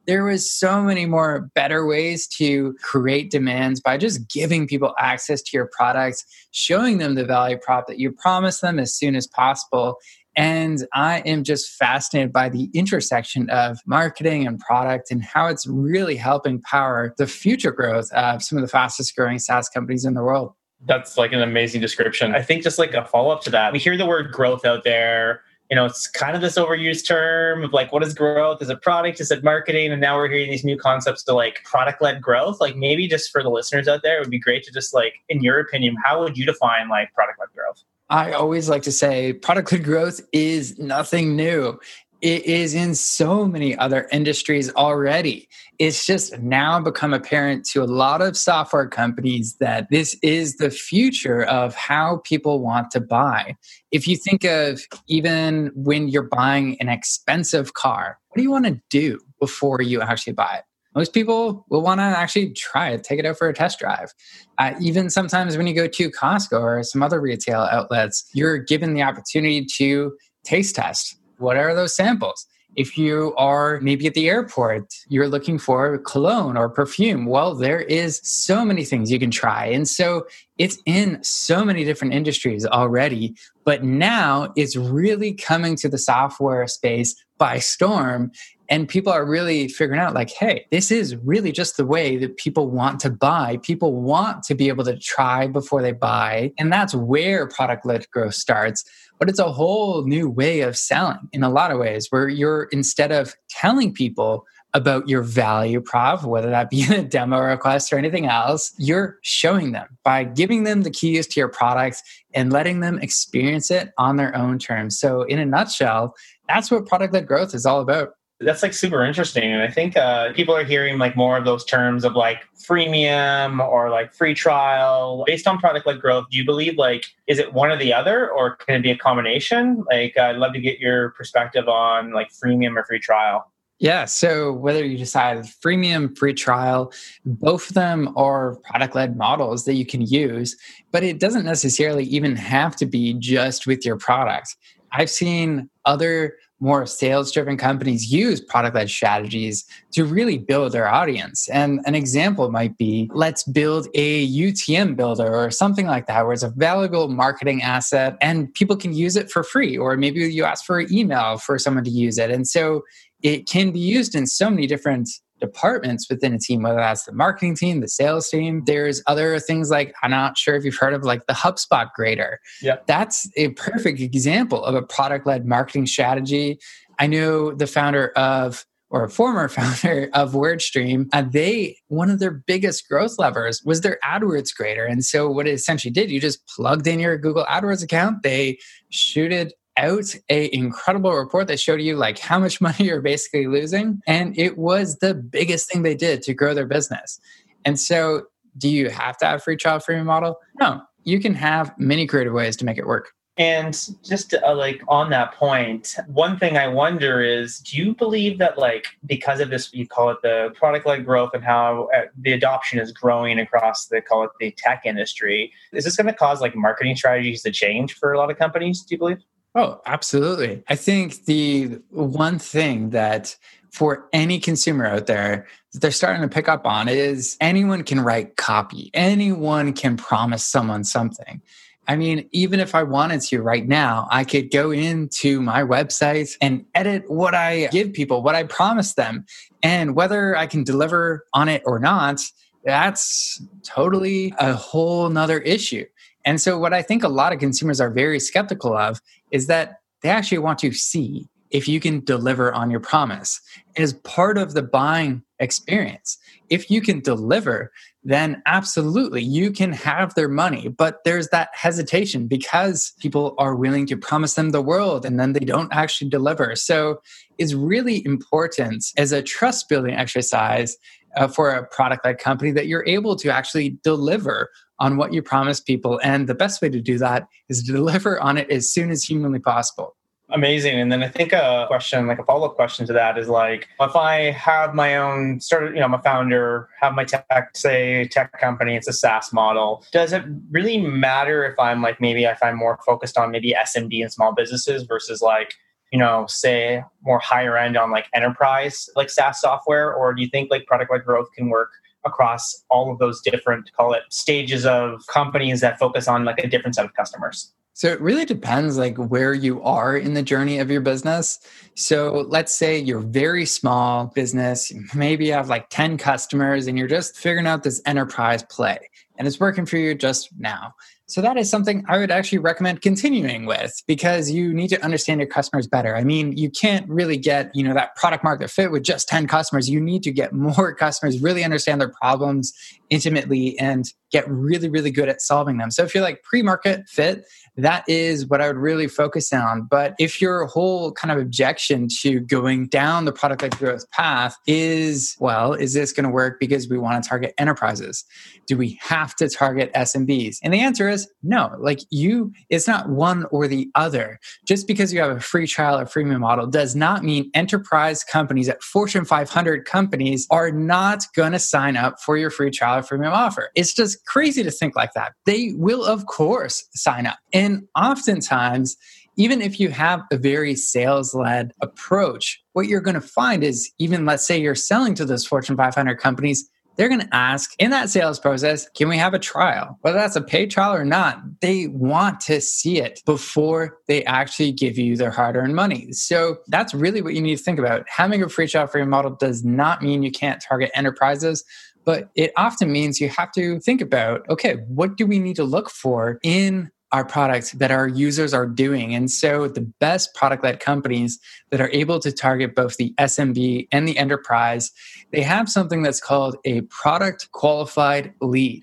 There 0.06 0.22
was 0.22 0.48
so 0.48 0.84
many 0.84 1.04
more 1.04 1.50
better 1.56 1.84
ways 1.84 2.28
to 2.38 2.74
create 2.80 3.32
demands 3.32 3.80
by 3.80 3.98
just 3.98 4.30
giving 4.30 4.68
people 4.68 4.94
access 5.00 5.42
to 5.42 5.50
your 5.52 5.68
products, 5.76 6.24
showing 6.52 6.98
them 6.98 7.16
the 7.16 7.24
value 7.24 7.58
prop 7.58 7.88
that 7.88 7.98
you 7.98 8.12
promise 8.12 8.60
them 8.60 8.78
as 8.78 8.94
soon 8.94 9.16
as 9.16 9.26
possible. 9.26 9.96
And 10.36 10.86
I 10.94 11.20
am 11.20 11.42
just 11.42 11.72
fascinated 11.72 12.32
by 12.32 12.48
the 12.50 12.70
intersection 12.72 13.50
of 13.50 13.78
marketing 13.84 14.46
and 14.46 14.60
product 14.60 15.10
and 15.10 15.24
how 15.24 15.48
it's 15.48 15.66
really 15.66 16.14
helping 16.14 16.62
power 16.62 17.14
the 17.18 17.26
future 17.26 17.72
growth 17.72 18.12
of 18.12 18.44
some 18.44 18.58
of 18.58 18.62
the 18.62 18.68
fastest 18.68 19.16
growing 19.16 19.40
SaaS 19.40 19.68
companies 19.68 20.04
in 20.04 20.14
the 20.14 20.22
world. 20.22 20.52
That's 20.86 21.18
like 21.18 21.32
an 21.32 21.42
amazing 21.42 21.80
description. 21.80 22.34
I 22.34 22.42
think 22.42 22.62
just 22.62 22.78
like 22.78 22.94
a 22.94 23.04
follow 23.04 23.30
up 23.30 23.42
to 23.42 23.50
that, 23.50 23.72
we 23.72 23.78
hear 23.78 23.96
the 23.96 24.06
word 24.06 24.32
growth 24.32 24.64
out 24.64 24.84
there. 24.84 25.42
You 25.68 25.74
know, 25.74 25.84
it's 25.84 26.06
kind 26.06 26.36
of 26.36 26.42
this 26.42 26.56
overused 26.56 27.08
term 27.08 27.64
of 27.64 27.72
like, 27.72 27.92
what 27.92 28.04
is 28.04 28.14
growth? 28.14 28.62
Is 28.62 28.70
it 28.70 28.80
product? 28.82 29.20
Is 29.20 29.32
it 29.32 29.42
marketing? 29.42 29.90
And 29.90 30.00
now 30.00 30.16
we're 30.16 30.28
hearing 30.28 30.48
these 30.48 30.64
new 30.64 30.78
concepts 30.78 31.24
to 31.24 31.34
like 31.34 31.64
product 31.64 32.00
led 32.00 32.22
growth. 32.22 32.60
Like, 32.60 32.76
maybe 32.76 33.08
just 33.08 33.32
for 33.32 33.42
the 33.42 33.50
listeners 33.50 33.88
out 33.88 34.02
there, 34.04 34.18
it 34.18 34.20
would 34.20 34.30
be 34.30 34.38
great 34.38 34.62
to 34.62 34.72
just 34.72 34.94
like, 34.94 35.14
in 35.28 35.42
your 35.42 35.58
opinion, 35.58 35.96
how 36.04 36.22
would 36.22 36.38
you 36.38 36.46
define 36.46 36.88
like 36.88 37.12
product 37.14 37.40
led 37.40 37.48
growth? 37.52 37.82
I 38.08 38.30
always 38.30 38.68
like 38.68 38.82
to 38.84 38.92
say 38.92 39.32
product 39.32 39.72
led 39.72 39.82
growth 39.82 40.20
is 40.32 40.78
nothing 40.78 41.34
new 41.34 41.80
it 42.26 42.44
is 42.44 42.74
in 42.74 42.96
so 42.96 43.46
many 43.46 43.78
other 43.78 44.08
industries 44.10 44.68
already. 44.74 45.48
It's 45.78 46.04
just 46.04 46.36
now 46.40 46.80
become 46.80 47.14
apparent 47.14 47.64
to 47.66 47.84
a 47.84 47.86
lot 47.86 48.20
of 48.20 48.36
software 48.36 48.88
companies 48.88 49.54
that 49.60 49.86
this 49.90 50.16
is 50.24 50.56
the 50.56 50.70
future 50.70 51.44
of 51.44 51.76
how 51.76 52.22
people 52.24 52.58
want 52.58 52.90
to 52.90 53.00
buy. 53.00 53.54
If 53.92 54.08
you 54.08 54.16
think 54.16 54.42
of 54.42 54.80
even 55.06 55.70
when 55.76 56.08
you're 56.08 56.24
buying 56.24 56.76
an 56.80 56.88
expensive 56.88 57.74
car, 57.74 58.18
what 58.28 58.38
do 58.38 58.42
you 58.42 58.50
want 58.50 58.66
to 58.66 58.80
do 58.90 59.20
before 59.38 59.80
you 59.80 60.02
actually 60.02 60.32
buy 60.32 60.56
it? 60.56 60.64
Most 60.96 61.14
people 61.14 61.64
will 61.70 61.82
want 61.82 62.00
to 62.00 62.04
actually 62.04 62.54
try 62.54 62.88
it, 62.88 63.04
take 63.04 63.20
it 63.20 63.26
out 63.26 63.38
for 63.38 63.48
a 63.48 63.54
test 63.54 63.78
drive. 63.78 64.12
Uh, 64.58 64.74
even 64.80 65.10
sometimes 65.10 65.56
when 65.56 65.68
you 65.68 65.74
go 65.74 65.86
to 65.86 66.10
Costco 66.10 66.60
or 66.60 66.82
some 66.82 67.04
other 67.04 67.20
retail 67.20 67.60
outlets, 67.60 68.28
you're 68.34 68.58
given 68.58 68.94
the 68.94 69.02
opportunity 69.02 69.64
to 69.76 70.16
taste 70.44 70.74
test 70.74 71.16
what 71.38 71.56
are 71.56 71.74
those 71.74 71.94
samples? 71.94 72.46
If 72.74 72.98
you 72.98 73.34
are 73.38 73.80
maybe 73.80 74.06
at 74.06 74.12
the 74.12 74.28
airport, 74.28 74.92
you're 75.08 75.28
looking 75.28 75.58
for 75.58 75.96
cologne 75.98 76.58
or 76.58 76.68
perfume. 76.68 77.24
Well, 77.24 77.54
there 77.54 77.80
is 77.80 78.20
so 78.22 78.66
many 78.66 78.84
things 78.84 79.10
you 79.10 79.18
can 79.18 79.30
try. 79.30 79.66
And 79.66 79.88
so 79.88 80.26
it's 80.58 80.76
in 80.84 81.22
so 81.22 81.64
many 81.64 81.84
different 81.84 82.12
industries 82.12 82.66
already. 82.66 83.34
But 83.64 83.82
now 83.82 84.52
it's 84.56 84.76
really 84.76 85.32
coming 85.32 85.74
to 85.76 85.88
the 85.88 85.96
software 85.96 86.66
space 86.66 87.14
by 87.38 87.60
storm. 87.60 88.30
And 88.68 88.88
people 88.88 89.12
are 89.12 89.24
really 89.24 89.68
figuring 89.68 90.00
out, 90.00 90.12
like, 90.12 90.30
hey, 90.30 90.66
this 90.70 90.90
is 90.90 91.16
really 91.16 91.52
just 91.52 91.76
the 91.76 91.86
way 91.86 92.16
that 92.16 92.36
people 92.36 92.68
want 92.68 93.00
to 93.00 93.10
buy. 93.10 93.58
People 93.62 93.94
want 93.94 94.42
to 94.44 94.54
be 94.54 94.68
able 94.68 94.84
to 94.84 94.98
try 94.98 95.46
before 95.46 95.80
they 95.80 95.92
buy. 95.92 96.52
And 96.58 96.70
that's 96.72 96.94
where 96.94 97.46
product 97.46 97.86
led 97.86 98.10
growth 98.10 98.34
starts 98.34 98.84
but 99.18 99.28
it's 99.28 99.38
a 99.38 99.52
whole 99.52 100.04
new 100.04 100.28
way 100.28 100.60
of 100.60 100.76
selling 100.76 101.28
in 101.32 101.42
a 101.42 101.50
lot 101.50 101.70
of 101.70 101.78
ways 101.78 102.08
where 102.10 102.28
you're 102.28 102.64
instead 102.72 103.12
of 103.12 103.34
telling 103.48 103.92
people 103.92 104.44
about 104.74 105.08
your 105.08 105.22
value 105.22 105.80
prop, 105.80 106.22
whether 106.22 106.50
that 106.50 106.68
be 106.68 106.84
a 106.92 107.02
demo 107.02 107.40
request 107.40 107.92
or 107.92 107.98
anything 107.98 108.26
else, 108.26 108.74
you're 108.78 109.18
showing 109.22 109.72
them 109.72 109.86
by 110.04 110.22
giving 110.22 110.64
them 110.64 110.82
the 110.82 110.90
keys 110.90 111.26
to 111.26 111.40
your 111.40 111.48
products 111.48 112.02
and 112.34 112.52
letting 112.52 112.80
them 112.80 112.98
experience 112.98 113.70
it 113.70 113.92
on 113.96 114.16
their 114.16 114.36
own 114.36 114.58
terms. 114.58 114.98
So, 114.98 115.22
in 115.22 115.38
a 115.38 115.46
nutshell, 115.46 116.14
that's 116.48 116.70
what 116.70 116.86
product 116.86 117.14
led 117.14 117.26
growth 117.26 117.54
is 117.54 117.64
all 117.64 117.80
about. 117.80 118.10
That's 118.38 118.62
like 118.62 118.74
super 118.74 119.02
interesting. 119.02 119.50
And 119.50 119.62
I 119.62 119.68
think 119.68 119.96
uh, 119.96 120.32
people 120.34 120.54
are 120.54 120.64
hearing 120.64 120.98
like 120.98 121.16
more 121.16 121.38
of 121.38 121.46
those 121.46 121.64
terms 121.64 122.04
of 122.04 122.14
like 122.14 122.40
freemium 122.68 123.66
or 123.66 123.88
like 123.88 124.12
free 124.12 124.34
trial 124.34 125.24
based 125.26 125.46
on 125.46 125.58
product 125.58 125.86
led 125.86 126.02
growth. 126.02 126.26
Do 126.30 126.36
you 126.36 126.44
believe 126.44 126.76
like, 126.76 127.06
is 127.26 127.38
it 127.38 127.54
one 127.54 127.70
or 127.70 127.78
the 127.78 127.94
other 127.94 128.30
or 128.30 128.56
can 128.56 128.74
it 128.74 128.82
be 128.82 128.90
a 128.90 128.98
combination? 128.98 129.84
Like, 129.90 130.18
I'd 130.18 130.36
love 130.36 130.52
to 130.52 130.60
get 130.60 130.78
your 130.78 131.10
perspective 131.12 131.66
on 131.66 132.12
like 132.12 132.28
freemium 132.30 132.76
or 132.76 132.84
free 132.84 133.00
trial. 133.00 133.50
Yeah. 133.78 134.06
So 134.06 134.52
whether 134.52 134.84
you 134.84 134.98
decide 134.98 135.38
freemium, 135.38 136.16
free 136.16 136.34
trial, 136.34 136.92
both 137.24 137.68
of 137.68 137.74
them 137.74 138.12
are 138.16 138.56
product 138.70 138.94
led 138.94 139.16
models 139.16 139.64
that 139.64 139.74
you 139.74 139.84
can 139.84 140.00
use, 140.00 140.56
but 140.92 141.02
it 141.02 141.20
doesn't 141.20 141.44
necessarily 141.44 142.04
even 142.04 142.36
have 142.36 142.76
to 142.76 142.86
be 142.86 143.14
just 143.14 143.66
with 143.66 143.84
your 143.84 143.96
product. 143.96 144.56
I've 144.92 145.10
seen 145.10 145.68
other 145.84 146.36
more 146.60 146.86
sales 146.86 147.32
driven 147.32 147.56
companies 147.56 148.10
use 148.10 148.40
product 148.40 148.74
led 148.74 148.88
strategies 148.88 149.64
to 149.92 150.04
really 150.04 150.38
build 150.38 150.72
their 150.72 150.88
audience. 150.88 151.48
And 151.48 151.80
an 151.84 151.94
example 151.94 152.50
might 152.50 152.78
be 152.78 153.10
let's 153.12 153.42
build 153.44 153.88
a 153.94 154.26
UTM 154.26 154.96
builder 154.96 155.34
or 155.34 155.50
something 155.50 155.86
like 155.86 156.06
that, 156.06 156.24
where 156.24 156.32
it's 156.32 156.42
a 156.42 156.50
valuable 156.50 157.08
marketing 157.08 157.62
asset 157.62 158.16
and 158.20 158.52
people 158.54 158.76
can 158.76 158.94
use 158.94 159.16
it 159.16 159.30
for 159.30 159.42
free. 159.42 159.76
Or 159.76 159.96
maybe 159.96 160.20
you 160.20 160.44
ask 160.44 160.64
for 160.64 160.78
an 160.78 160.92
email 160.92 161.38
for 161.38 161.58
someone 161.58 161.84
to 161.84 161.90
use 161.90 162.18
it. 162.18 162.30
And 162.30 162.46
so 162.48 162.82
it 163.22 163.48
can 163.48 163.70
be 163.70 163.80
used 163.80 164.14
in 164.14 164.26
so 164.26 164.50
many 164.50 164.66
different 164.66 165.08
departments 165.40 166.08
within 166.08 166.34
a 166.34 166.38
team, 166.38 166.62
whether 166.62 166.76
that's 166.76 167.04
the 167.04 167.12
marketing 167.12 167.56
team, 167.56 167.80
the 167.80 167.88
sales 167.88 168.28
team. 168.28 168.62
There's 168.64 169.02
other 169.06 169.38
things 169.38 169.70
like, 169.70 169.94
I'm 170.02 170.10
not 170.10 170.38
sure 170.38 170.56
if 170.56 170.64
you've 170.64 170.76
heard 170.76 170.94
of 170.94 171.04
like 171.04 171.26
the 171.26 171.34
HubSpot 171.34 171.88
grader. 171.94 172.40
Yeah. 172.62 172.76
That's 172.86 173.28
a 173.36 173.50
perfect 173.50 174.00
example 174.00 174.64
of 174.64 174.74
a 174.74 174.82
product 174.82 175.26
led 175.26 175.46
marketing 175.46 175.86
strategy. 175.86 176.58
I 176.98 177.06
know 177.06 177.52
the 177.52 177.66
founder 177.66 178.08
of 178.16 178.64
or 178.88 179.04
a 179.04 179.10
former 179.10 179.48
founder 179.50 180.08
of 180.12 180.32
WordStream, 180.32 181.08
uh, 181.12 181.22
they 181.22 181.76
one 181.88 182.10
of 182.10 182.18
their 182.18 182.30
biggest 182.30 182.88
growth 182.88 183.18
levers 183.18 183.62
was 183.64 183.80
their 183.80 183.98
AdWords 184.04 184.54
grader. 184.54 184.84
And 184.84 185.04
so 185.04 185.28
what 185.30 185.46
it 185.46 185.52
essentially 185.52 185.92
did, 185.92 186.10
you 186.10 186.20
just 186.20 186.46
plugged 186.48 186.86
in 186.86 187.00
your 187.00 187.18
Google 187.18 187.44
AdWords 187.46 187.82
account, 187.82 188.22
they 188.22 188.58
shooted 188.90 189.52
out 189.76 190.14
a 190.28 190.52
incredible 190.54 191.12
report 191.12 191.48
that 191.48 191.60
showed 191.60 191.80
you 191.80 191.96
like 191.96 192.18
how 192.18 192.38
much 192.38 192.60
money 192.60 192.84
you're 192.84 193.00
basically 193.00 193.46
losing 193.46 194.00
and 194.06 194.36
it 194.38 194.58
was 194.58 194.96
the 194.98 195.14
biggest 195.14 195.70
thing 195.70 195.82
they 195.82 195.94
did 195.94 196.22
to 196.22 196.34
grow 196.34 196.54
their 196.54 196.66
business 196.66 197.20
and 197.64 197.78
so 197.78 198.22
do 198.58 198.68
you 198.68 198.90
have 198.90 199.16
to 199.18 199.26
have 199.26 199.42
free 199.42 199.56
trial 199.56 199.78
free 199.78 200.00
model 200.02 200.38
no 200.60 200.80
you 201.04 201.20
can 201.20 201.34
have 201.34 201.72
many 201.78 202.06
creative 202.06 202.32
ways 202.32 202.56
to 202.56 202.64
make 202.64 202.78
it 202.78 202.86
work 202.86 203.12
and 203.38 203.90
just 204.02 204.32
uh, 204.32 204.54
like 204.54 204.82
on 204.88 205.10
that 205.10 205.32
point, 205.34 205.96
one 206.06 206.38
thing 206.38 206.56
I 206.56 206.68
wonder 206.68 207.20
is 207.20 207.58
do 207.58 207.76
you 207.76 207.94
believe 207.94 208.38
that, 208.38 208.56
like, 208.56 208.86
because 209.04 209.40
of 209.40 209.50
this, 209.50 209.70
you 209.74 209.86
call 209.86 210.08
it 210.08 210.22
the 210.22 210.54
product 210.54 210.86
led 210.86 211.04
growth 211.04 211.32
and 211.34 211.44
how 211.44 211.90
uh, 211.94 212.02
the 212.18 212.32
adoption 212.32 212.78
is 212.78 212.92
growing 212.92 213.38
across 213.38 213.88
the, 213.88 214.00
call 214.00 214.24
it 214.24 214.30
the 214.40 214.52
tech 214.52 214.82
industry, 214.86 215.52
is 215.72 215.84
this 215.84 215.96
going 215.96 216.06
to 216.06 216.14
cause 216.14 216.40
like 216.40 216.56
marketing 216.56 216.96
strategies 216.96 217.42
to 217.42 217.50
change 217.50 217.92
for 217.92 218.14
a 218.14 218.18
lot 218.18 218.30
of 218.30 218.38
companies? 218.38 218.80
Do 218.80 218.94
you 218.94 218.98
believe? 218.98 219.18
Oh, 219.56 219.80
absolutely. 219.86 220.62
I 220.68 220.76
think 220.76 221.24
the 221.24 221.80
one 221.88 222.38
thing 222.38 222.90
that 222.90 223.34
for 223.70 224.06
any 224.12 224.38
consumer 224.38 224.86
out 224.86 225.06
there 225.06 225.46
that 225.72 225.80
they're 225.80 225.90
starting 225.90 226.20
to 226.20 226.28
pick 226.28 226.46
up 226.46 226.66
on 226.66 226.88
is 226.88 227.38
anyone 227.40 227.82
can 227.82 228.00
write 228.00 228.36
copy, 228.36 228.90
anyone 228.92 229.72
can 229.72 229.96
promise 229.96 230.44
someone 230.44 230.84
something. 230.84 231.40
I 231.88 231.96
mean, 231.96 232.28
even 232.32 232.60
if 232.60 232.74
I 232.74 232.82
wanted 232.82 233.22
to 233.22 233.40
right 233.40 233.66
now, 233.66 234.08
I 234.10 234.24
could 234.24 234.50
go 234.50 234.72
into 234.72 235.40
my 235.40 235.62
website 235.62 236.36
and 236.42 236.66
edit 236.74 237.10
what 237.10 237.34
I 237.34 237.68
give 237.68 237.94
people, 237.94 238.22
what 238.22 238.34
I 238.34 238.42
promise 238.42 238.92
them. 238.92 239.24
And 239.62 239.94
whether 239.94 240.36
I 240.36 240.46
can 240.46 240.64
deliver 240.64 241.24
on 241.32 241.48
it 241.48 241.62
or 241.64 241.78
not, 241.78 242.20
that's 242.62 243.40
totally 243.62 244.34
a 244.38 244.52
whole 244.52 245.08
nother 245.08 245.38
issue. 245.38 245.86
And 246.26 246.40
so, 246.40 246.58
what 246.58 246.74
I 246.74 246.82
think 246.82 247.04
a 247.04 247.08
lot 247.08 247.32
of 247.32 247.38
consumers 247.38 247.80
are 247.80 247.90
very 247.90 248.20
skeptical 248.20 248.76
of 248.76 249.00
is 249.30 249.46
that 249.46 249.76
they 250.02 250.10
actually 250.10 250.38
want 250.38 250.58
to 250.58 250.72
see 250.72 251.28
if 251.50 251.68
you 251.68 251.78
can 251.78 252.04
deliver 252.04 252.52
on 252.52 252.70
your 252.70 252.80
promise 252.80 253.40
as 253.76 253.92
part 253.92 254.36
of 254.36 254.52
the 254.52 254.62
buying 254.62 255.22
experience. 255.38 256.18
If 256.50 256.70
you 256.70 256.80
can 256.80 257.00
deliver, 257.00 257.72
then 258.02 258.42
absolutely 258.46 259.22
you 259.22 259.52
can 259.52 259.72
have 259.72 260.14
their 260.14 260.28
money. 260.28 260.68
But 260.68 261.04
there's 261.04 261.28
that 261.28 261.50
hesitation 261.52 262.26
because 262.26 262.92
people 263.00 263.34
are 263.38 263.54
willing 263.54 263.86
to 263.86 263.96
promise 263.96 264.34
them 264.34 264.50
the 264.50 264.60
world 264.60 265.04
and 265.04 265.20
then 265.20 265.32
they 265.32 265.40
don't 265.40 265.72
actually 265.72 266.10
deliver. 266.10 266.56
So 266.56 267.00
it's 267.38 267.54
really 267.54 268.04
important 268.04 268.84
as 268.96 269.12
a 269.12 269.22
trust 269.22 269.68
building 269.68 269.94
exercise 269.94 270.76
uh, 271.16 271.28
for 271.28 271.50
a 271.50 271.66
product 271.68 272.04
like 272.04 272.18
company 272.18 272.50
that 272.52 272.66
you're 272.66 272.86
able 272.86 273.16
to 273.16 273.32
actually 273.32 273.78
deliver 273.82 274.50
on 274.78 274.96
what 274.96 275.12
you 275.12 275.22
promise 275.22 275.60
people. 275.60 276.00
And 276.02 276.28
the 276.28 276.34
best 276.34 276.60
way 276.60 276.68
to 276.68 276.80
do 276.80 276.98
that 276.98 277.28
is 277.48 277.62
to 277.64 277.72
deliver 277.72 278.20
on 278.20 278.36
it 278.36 278.50
as 278.50 278.70
soon 278.70 278.90
as 278.90 279.02
humanly 279.02 279.38
possible. 279.38 279.96
Amazing. 280.30 280.80
And 280.80 280.90
then 280.90 281.04
I 281.04 281.08
think 281.08 281.32
a 281.32 281.66
question, 281.68 282.08
like 282.08 282.18
a 282.18 282.24
follow 282.24 282.48
up 282.48 282.56
question 282.56 282.84
to 282.88 282.92
that 282.94 283.16
is 283.16 283.28
like, 283.28 283.68
if 283.78 283.94
I 283.94 284.32
have 284.32 284.74
my 284.74 284.96
own 284.96 285.38
started, 285.40 285.74
you 285.74 285.78
know, 285.78 285.84
I'm 285.84 285.94
a 285.94 286.02
founder, 286.02 286.68
have 286.80 286.94
my 286.94 287.04
tech, 287.04 287.50
say 287.54 288.08
tech 288.08 288.38
company, 288.40 288.74
it's 288.74 288.88
a 288.88 288.92
SaaS 288.92 289.32
model. 289.32 289.84
Does 289.92 290.12
it 290.12 290.24
really 290.50 290.78
matter 290.78 291.44
if 291.44 291.56
I'm 291.60 291.80
like, 291.80 292.00
maybe 292.00 292.24
if 292.24 292.42
I'm 292.42 292.56
more 292.56 292.76
focused 292.84 293.16
on 293.16 293.30
maybe 293.30 293.54
SMB 293.56 294.02
and 294.02 294.12
small 294.12 294.34
businesses 294.34 294.82
versus 294.82 295.22
like, 295.22 295.54
you 295.92 295.98
know, 295.98 296.26
say 296.28 296.82
more 297.02 297.20
higher 297.20 297.56
end 297.56 297.76
on 297.76 297.92
like 297.92 298.06
enterprise, 298.12 298.90
like 298.96 299.10
SaaS 299.10 299.40
software? 299.40 299.94
Or 299.94 300.12
do 300.12 300.22
you 300.22 300.28
think 300.28 300.50
like 300.50 300.66
product 300.66 300.90
led 300.90 301.04
growth 301.04 301.30
can 301.36 301.50
work 301.50 301.70
across 302.06 302.64
all 302.70 302.92
of 302.92 302.98
those 302.98 303.20
different 303.20 303.70
call 303.72 303.92
it 303.92 304.02
stages 304.10 304.64
of 304.64 305.02
companies 305.08 305.60
that 305.60 305.78
focus 305.78 306.08
on 306.08 306.24
like 306.24 306.38
a 306.38 306.46
different 306.46 306.74
set 306.74 306.84
of 306.84 306.94
customers 306.94 307.52
so 307.76 307.88
it 307.88 308.00
really 308.00 308.24
depends 308.24 308.78
like 308.78 308.96
where 308.96 309.34
you 309.34 309.62
are 309.62 309.98
in 309.98 310.14
the 310.14 310.22
journey 310.22 310.60
of 310.60 310.70
your 310.70 310.80
business. 310.80 311.38
So 311.74 312.24
let's 312.26 312.54
say 312.54 312.78
you're 312.78 313.00
very 313.00 313.44
small 313.44 314.06
business, 314.14 314.72
maybe 314.94 315.26
you 315.26 315.34
have 315.34 315.50
like 315.50 315.68
10 315.68 315.98
customers 315.98 316.68
and 316.68 316.78
you're 316.78 316.88
just 316.88 317.18
figuring 317.18 317.46
out 317.46 317.64
this 317.64 317.82
enterprise 317.84 318.42
play 318.44 318.88
and 319.18 319.28
it's 319.28 319.38
working 319.38 319.66
for 319.66 319.76
you 319.76 319.94
just 319.94 320.30
now. 320.38 320.72
So 321.08 321.20
that 321.20 321.36
is 321.36 321.48
something 321.48 321.84
I 321.86 321.98
would 321.98 322.10
actually 322.10 322.38
recommend 322.38 322.82
continuing 322.82 323.46
with 323.46 323.80
because 323.86 324.28
you 324.28 324.52
need 324.52 324.68
to 324.68 324.84
understand 324.84 325.20
your 325.20 325.28
customers 325.28 325.68
better. 325.68 325.94
I 325.94 326.02
mean, 326.02 326.36
you 326.36 326.50
can't 326.50 326.88
really 326.88 327.16
get, 327.16 327.50
you 327.54 327.62
know, 327.62 327.74
that 327.74 327.94
product 327.94 328.24
market 328.24 328.50
fit 328.50 328.72
with 328.72 328.82
just 328.82 329.08
10 329.08 329.28
customers. 329.28 329.70
You 329.70 329.80
need 329.80 330.02
to 330.02 330.10
get 330.10 330.32
more 330.32 330.74
customers, 330.78 331.22
really 331.22 331.44
understand 331.44 331.80
their 331.80 331.90
problems 331.90 332.52
intimately 332.90 333.58
and 333.58 333.84
get 334.12 334.28
really 334.28 334.68
really 334.68 334.90
good 334.90 335.08
at 335.08 335.20
solving 335.20 335.58
them. 335.58 335.70
So 335.70 335.82
if 335.82 335.94
you're 335.94 336.02
like 336.02 336.22
pre-market 336.22 336.88
fit, 336.88 337.24
that 337.56 337.84
is 337.88 338.26
what 338.26 338.40
I 338.40 338.46
would 338.46 338.56
really 338.56 338.86
focus 338.86 339.32
on. 339.32 339.66
But 339.68 339.94
if 339.98 340.20
your 340.20 340.46
whole 340.46 340.92
kind 340.92 341.10
of 341.10 341.18
objection 341.18 341.88
to 342.02 342.20
going 342.20 342.68
down 342.68 343.04
the 343.04 343.12
product 343.12 343.42
led 343.42 343.58
growth 343.58 343.90
path 343.90 344.36
is, 344.46 345.16
well, 345.18 345.54
is 345.54 345.74
this 345.74 345.92
going 345.92 346.04
to 346.04 346.10
work 346.10 346.38
because 346.38 346.68
we 346.68 346.78
want 346.78 347.02
to 347.02 347.08
target 347.08 347.34
enterprises? 347.38 348.04
Do 348.46 348.56
we 348.56 348.78
have 348.82 349.14
to 349.16 349.28
target 349.28 349.72
SMBs? 349.74 350.38
And 350.42 350.52
the 350.52 350.60
answer 350.60 350.88
is 350.88 350.95
no. 351.22 351.54
Like 351.58 351.80
you, 351.90 352.32
it's 352.48 352.68
not 352.68 352.88
one 352.88 353.24
or 353.30 353.48
the 353.48 353.68
other. 353.74 354.18
Just 354.46 354.66
because 354.66 354.92
you 354.92 355.00
have 355.00 355.16
a 355.16 355.20
free 355.20 355.46
trial 355.46 355.78
or 355.78 355.84
freemium 355.84 356.20
model 356.20 356.46
does 356.46 356.76
not 356.76 357.02
mean 357.02 357.30
enterprise 357.34 358.04
companies 358.04 358.48
at 358.48 358.62
Fortune 358.62 359.04
500 359.04 359.64
companies 359.64 360.26
are 360.30 360.50
not 360.50 361.04
going 361.14 361.32
to 361.32 361.38
sign 361.38 361.76
up 361.76 362.00
for 362.00 362.16
your 362.16 362.30
free 362.30 362.50
trial 362.50 362.78
or 362.78 362.82
freemium 362.82 363.12
offer. 363.12 363.50
It's 363.54 363.74
just 363.74 364.04
crazy 364.06 364.42
to 364.42 364.50
think 364.50 364.76
like 364.76 364.92
that. 364.94 365.12
They 365.24 365.52
will, 365.56 365.84
of 365.84 366.06
course, 366.06 366.66
sign 366.74 367.06
up. 367.06 367.18
And 367.32 367.66
oftentimes, 367.76 368.76
even 369.16 369.40
if 369.40 369.58
you 369.58 369.70
have 369.70 370.02
a 370.12 370.16
very 370.16 370.54
sales 370.54 371.14
led 371.14 371.52
approach, 371.62 372.42
what 372.52 372.66
you're 372.66 372.80
going 372.80 372.94
to 372.94 373.00
find 373.00 373.42
is 373.42 373.70
even 373.78 374.04
let's 374.04 374.26
say 374.26 374.38
you're 374.38 374.54
selling 374.54 374.94
to 374.94 375.04
those 375.04 375.26
Fortune 375.26 375.56
500 375.56 375.98
companies, 375.98 376.48
they're 376.76 376.88
going 376.88 377.00
to 377.00 377.14
ask 377.14 377.54
in 377.58 377.70
that 377.70 377.90
sales 377.90 378.18
process, 378.18 378.68
can 378.70 378.88
we 378.88 378.96
have 378.96 379.14
a 379.14 379.18
trial? 379.18 379.78
Whether 379.80 379.98
that's 379.98 380.16
a 380.16 380.22
paid 380.22 380.50
trial 380.50 380.74
or 380.74 380.84
not, 380.84 381.20
they 381.40 381.68
want 381.68 382.20
to 382.20 382.40
see 382.40 382.80
it 382.80 383.02
before 383.06 383.78
they 383.88 384.04
actually 384.04 384.52
give 384.52 384.78
you 384.78 384.96
their 384.96 385.10
hard 385.10 385.36
earned 385.36 385.54
money. 385.54 385.92
So 385.92 386.38
that's 386.48 386.74
really 386.74 387.02
what 387.02 387.14
you 387.14 387.20
need 387.20 387.36
to 387.36 387.42
think 387.42 387.58
about. 387.58 387.86
Having 387.88 388.22
a 388.22 388.28
free 388.28 388.46
trial 388.46 388.66
for 388.66 388.78
your 388.78 388.86
model 388.86 389.12
does 389.12 389.44
not 389.44 389.82
mean 389.82 390.02
you 390.02 390.12
can't 390.12 390.42
target 390.46 390.70
enterprises. 390.74 391.44
But 391.84 392.10
it 392.16 392.32
often 392.36 392.72
means 392.72 393.00
you 393.00 393.08
have 393.10 393.30
to 393.32 393.60
think 393.60 393.80
about 393.80 394.28
okay, 394.28 394.56
what 394.66 394.96
do 394.96 395.06
we 395.06 395.20
need 395.20 395.36
to 395.36 395.44
look 395.44 395.70
for 395.70 396.18
in 396.24 396.70
our 396.92 397.04
products 397.04 397.52
that 397.52 397.70
our 397.70 397.88
users 397.88 398.32
are 398.32 398.46
doing. 398.46 398.94
And 398.94 399.10
so 399.10 399.48
the 399.48 399.60
best 399.80 400.14
product 400.14 400.44
led 400.44 400.60
companies 400.60 401.18
that 401.50 401.60
are 401.60 401.70
able 401.70 401.98
to 402.00 402.12
target 402.12 402.54
both 402.54 402.76
the 402.76 402.94
SMB 402.98 403.68
and 403.72 403.88
the 403.88 403.98
enterprise, 403.98 404.72
they 405.12 405.22
have 405.22 405.48
something 405.48 405.82
that's 405.82 406.00
called 406.00 406.36
a 406.44 406.62
product 406.62 407.30
qualified 407.32 408.14
lead 408.20 408.62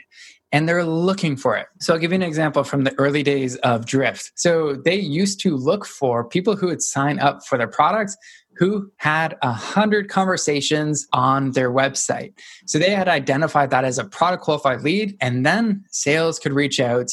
and 0.54 0.70
they're 0.70 0.86
looking 0.86 1.36
for 1.36 1.58
it. 1.58 1.66
So 1.82 1.94
I'll 1.94 2.00
give 2.00 2.12
you 2.12 2.16
an 2.16 2.22
example 2.22 2.64
from 2.64 2.84
the 2.84 2.94
early 3.00 3.24
days 3.24 3.56
of 3.58 3.88
Drift. 3.88 4.34
So 4.36 4.76
they 4.76 4.96
used 4.96 5.40
to 5.42 5.58
look 5.58 5.84
for 5.84 6.24
people 6.24 6.56
who 6.56 6.68
would 6.68 6.84
sign 6.84 7.20
up 7.20 7.44
for 7.44 7.58
their 7.58 7.68
products 7.68 8.16
who 8.56 8.92
had 8.98 9.36
a 9.42 9.52
hundred 9.52 10.10
conversations 10.10 11.08
on 11.12 11.52
their 11.52 11.72
website. 11.72 12.34
So 12.66 12.78
they 12.78 12.92
had 12.92 13.08
identified 13.08 13.72
that 13.72 13.84
as 13.84 13.98
a 13.98 14.04
product 14.04 14.44
qualified 14.44 14.82
lead, 14.82 15.18
and 15.22 15.46
then 15.46 15.84
sales 15.90 16.38
could 16.40 16.54
reach 16.54 16.80
out 16.80 17.12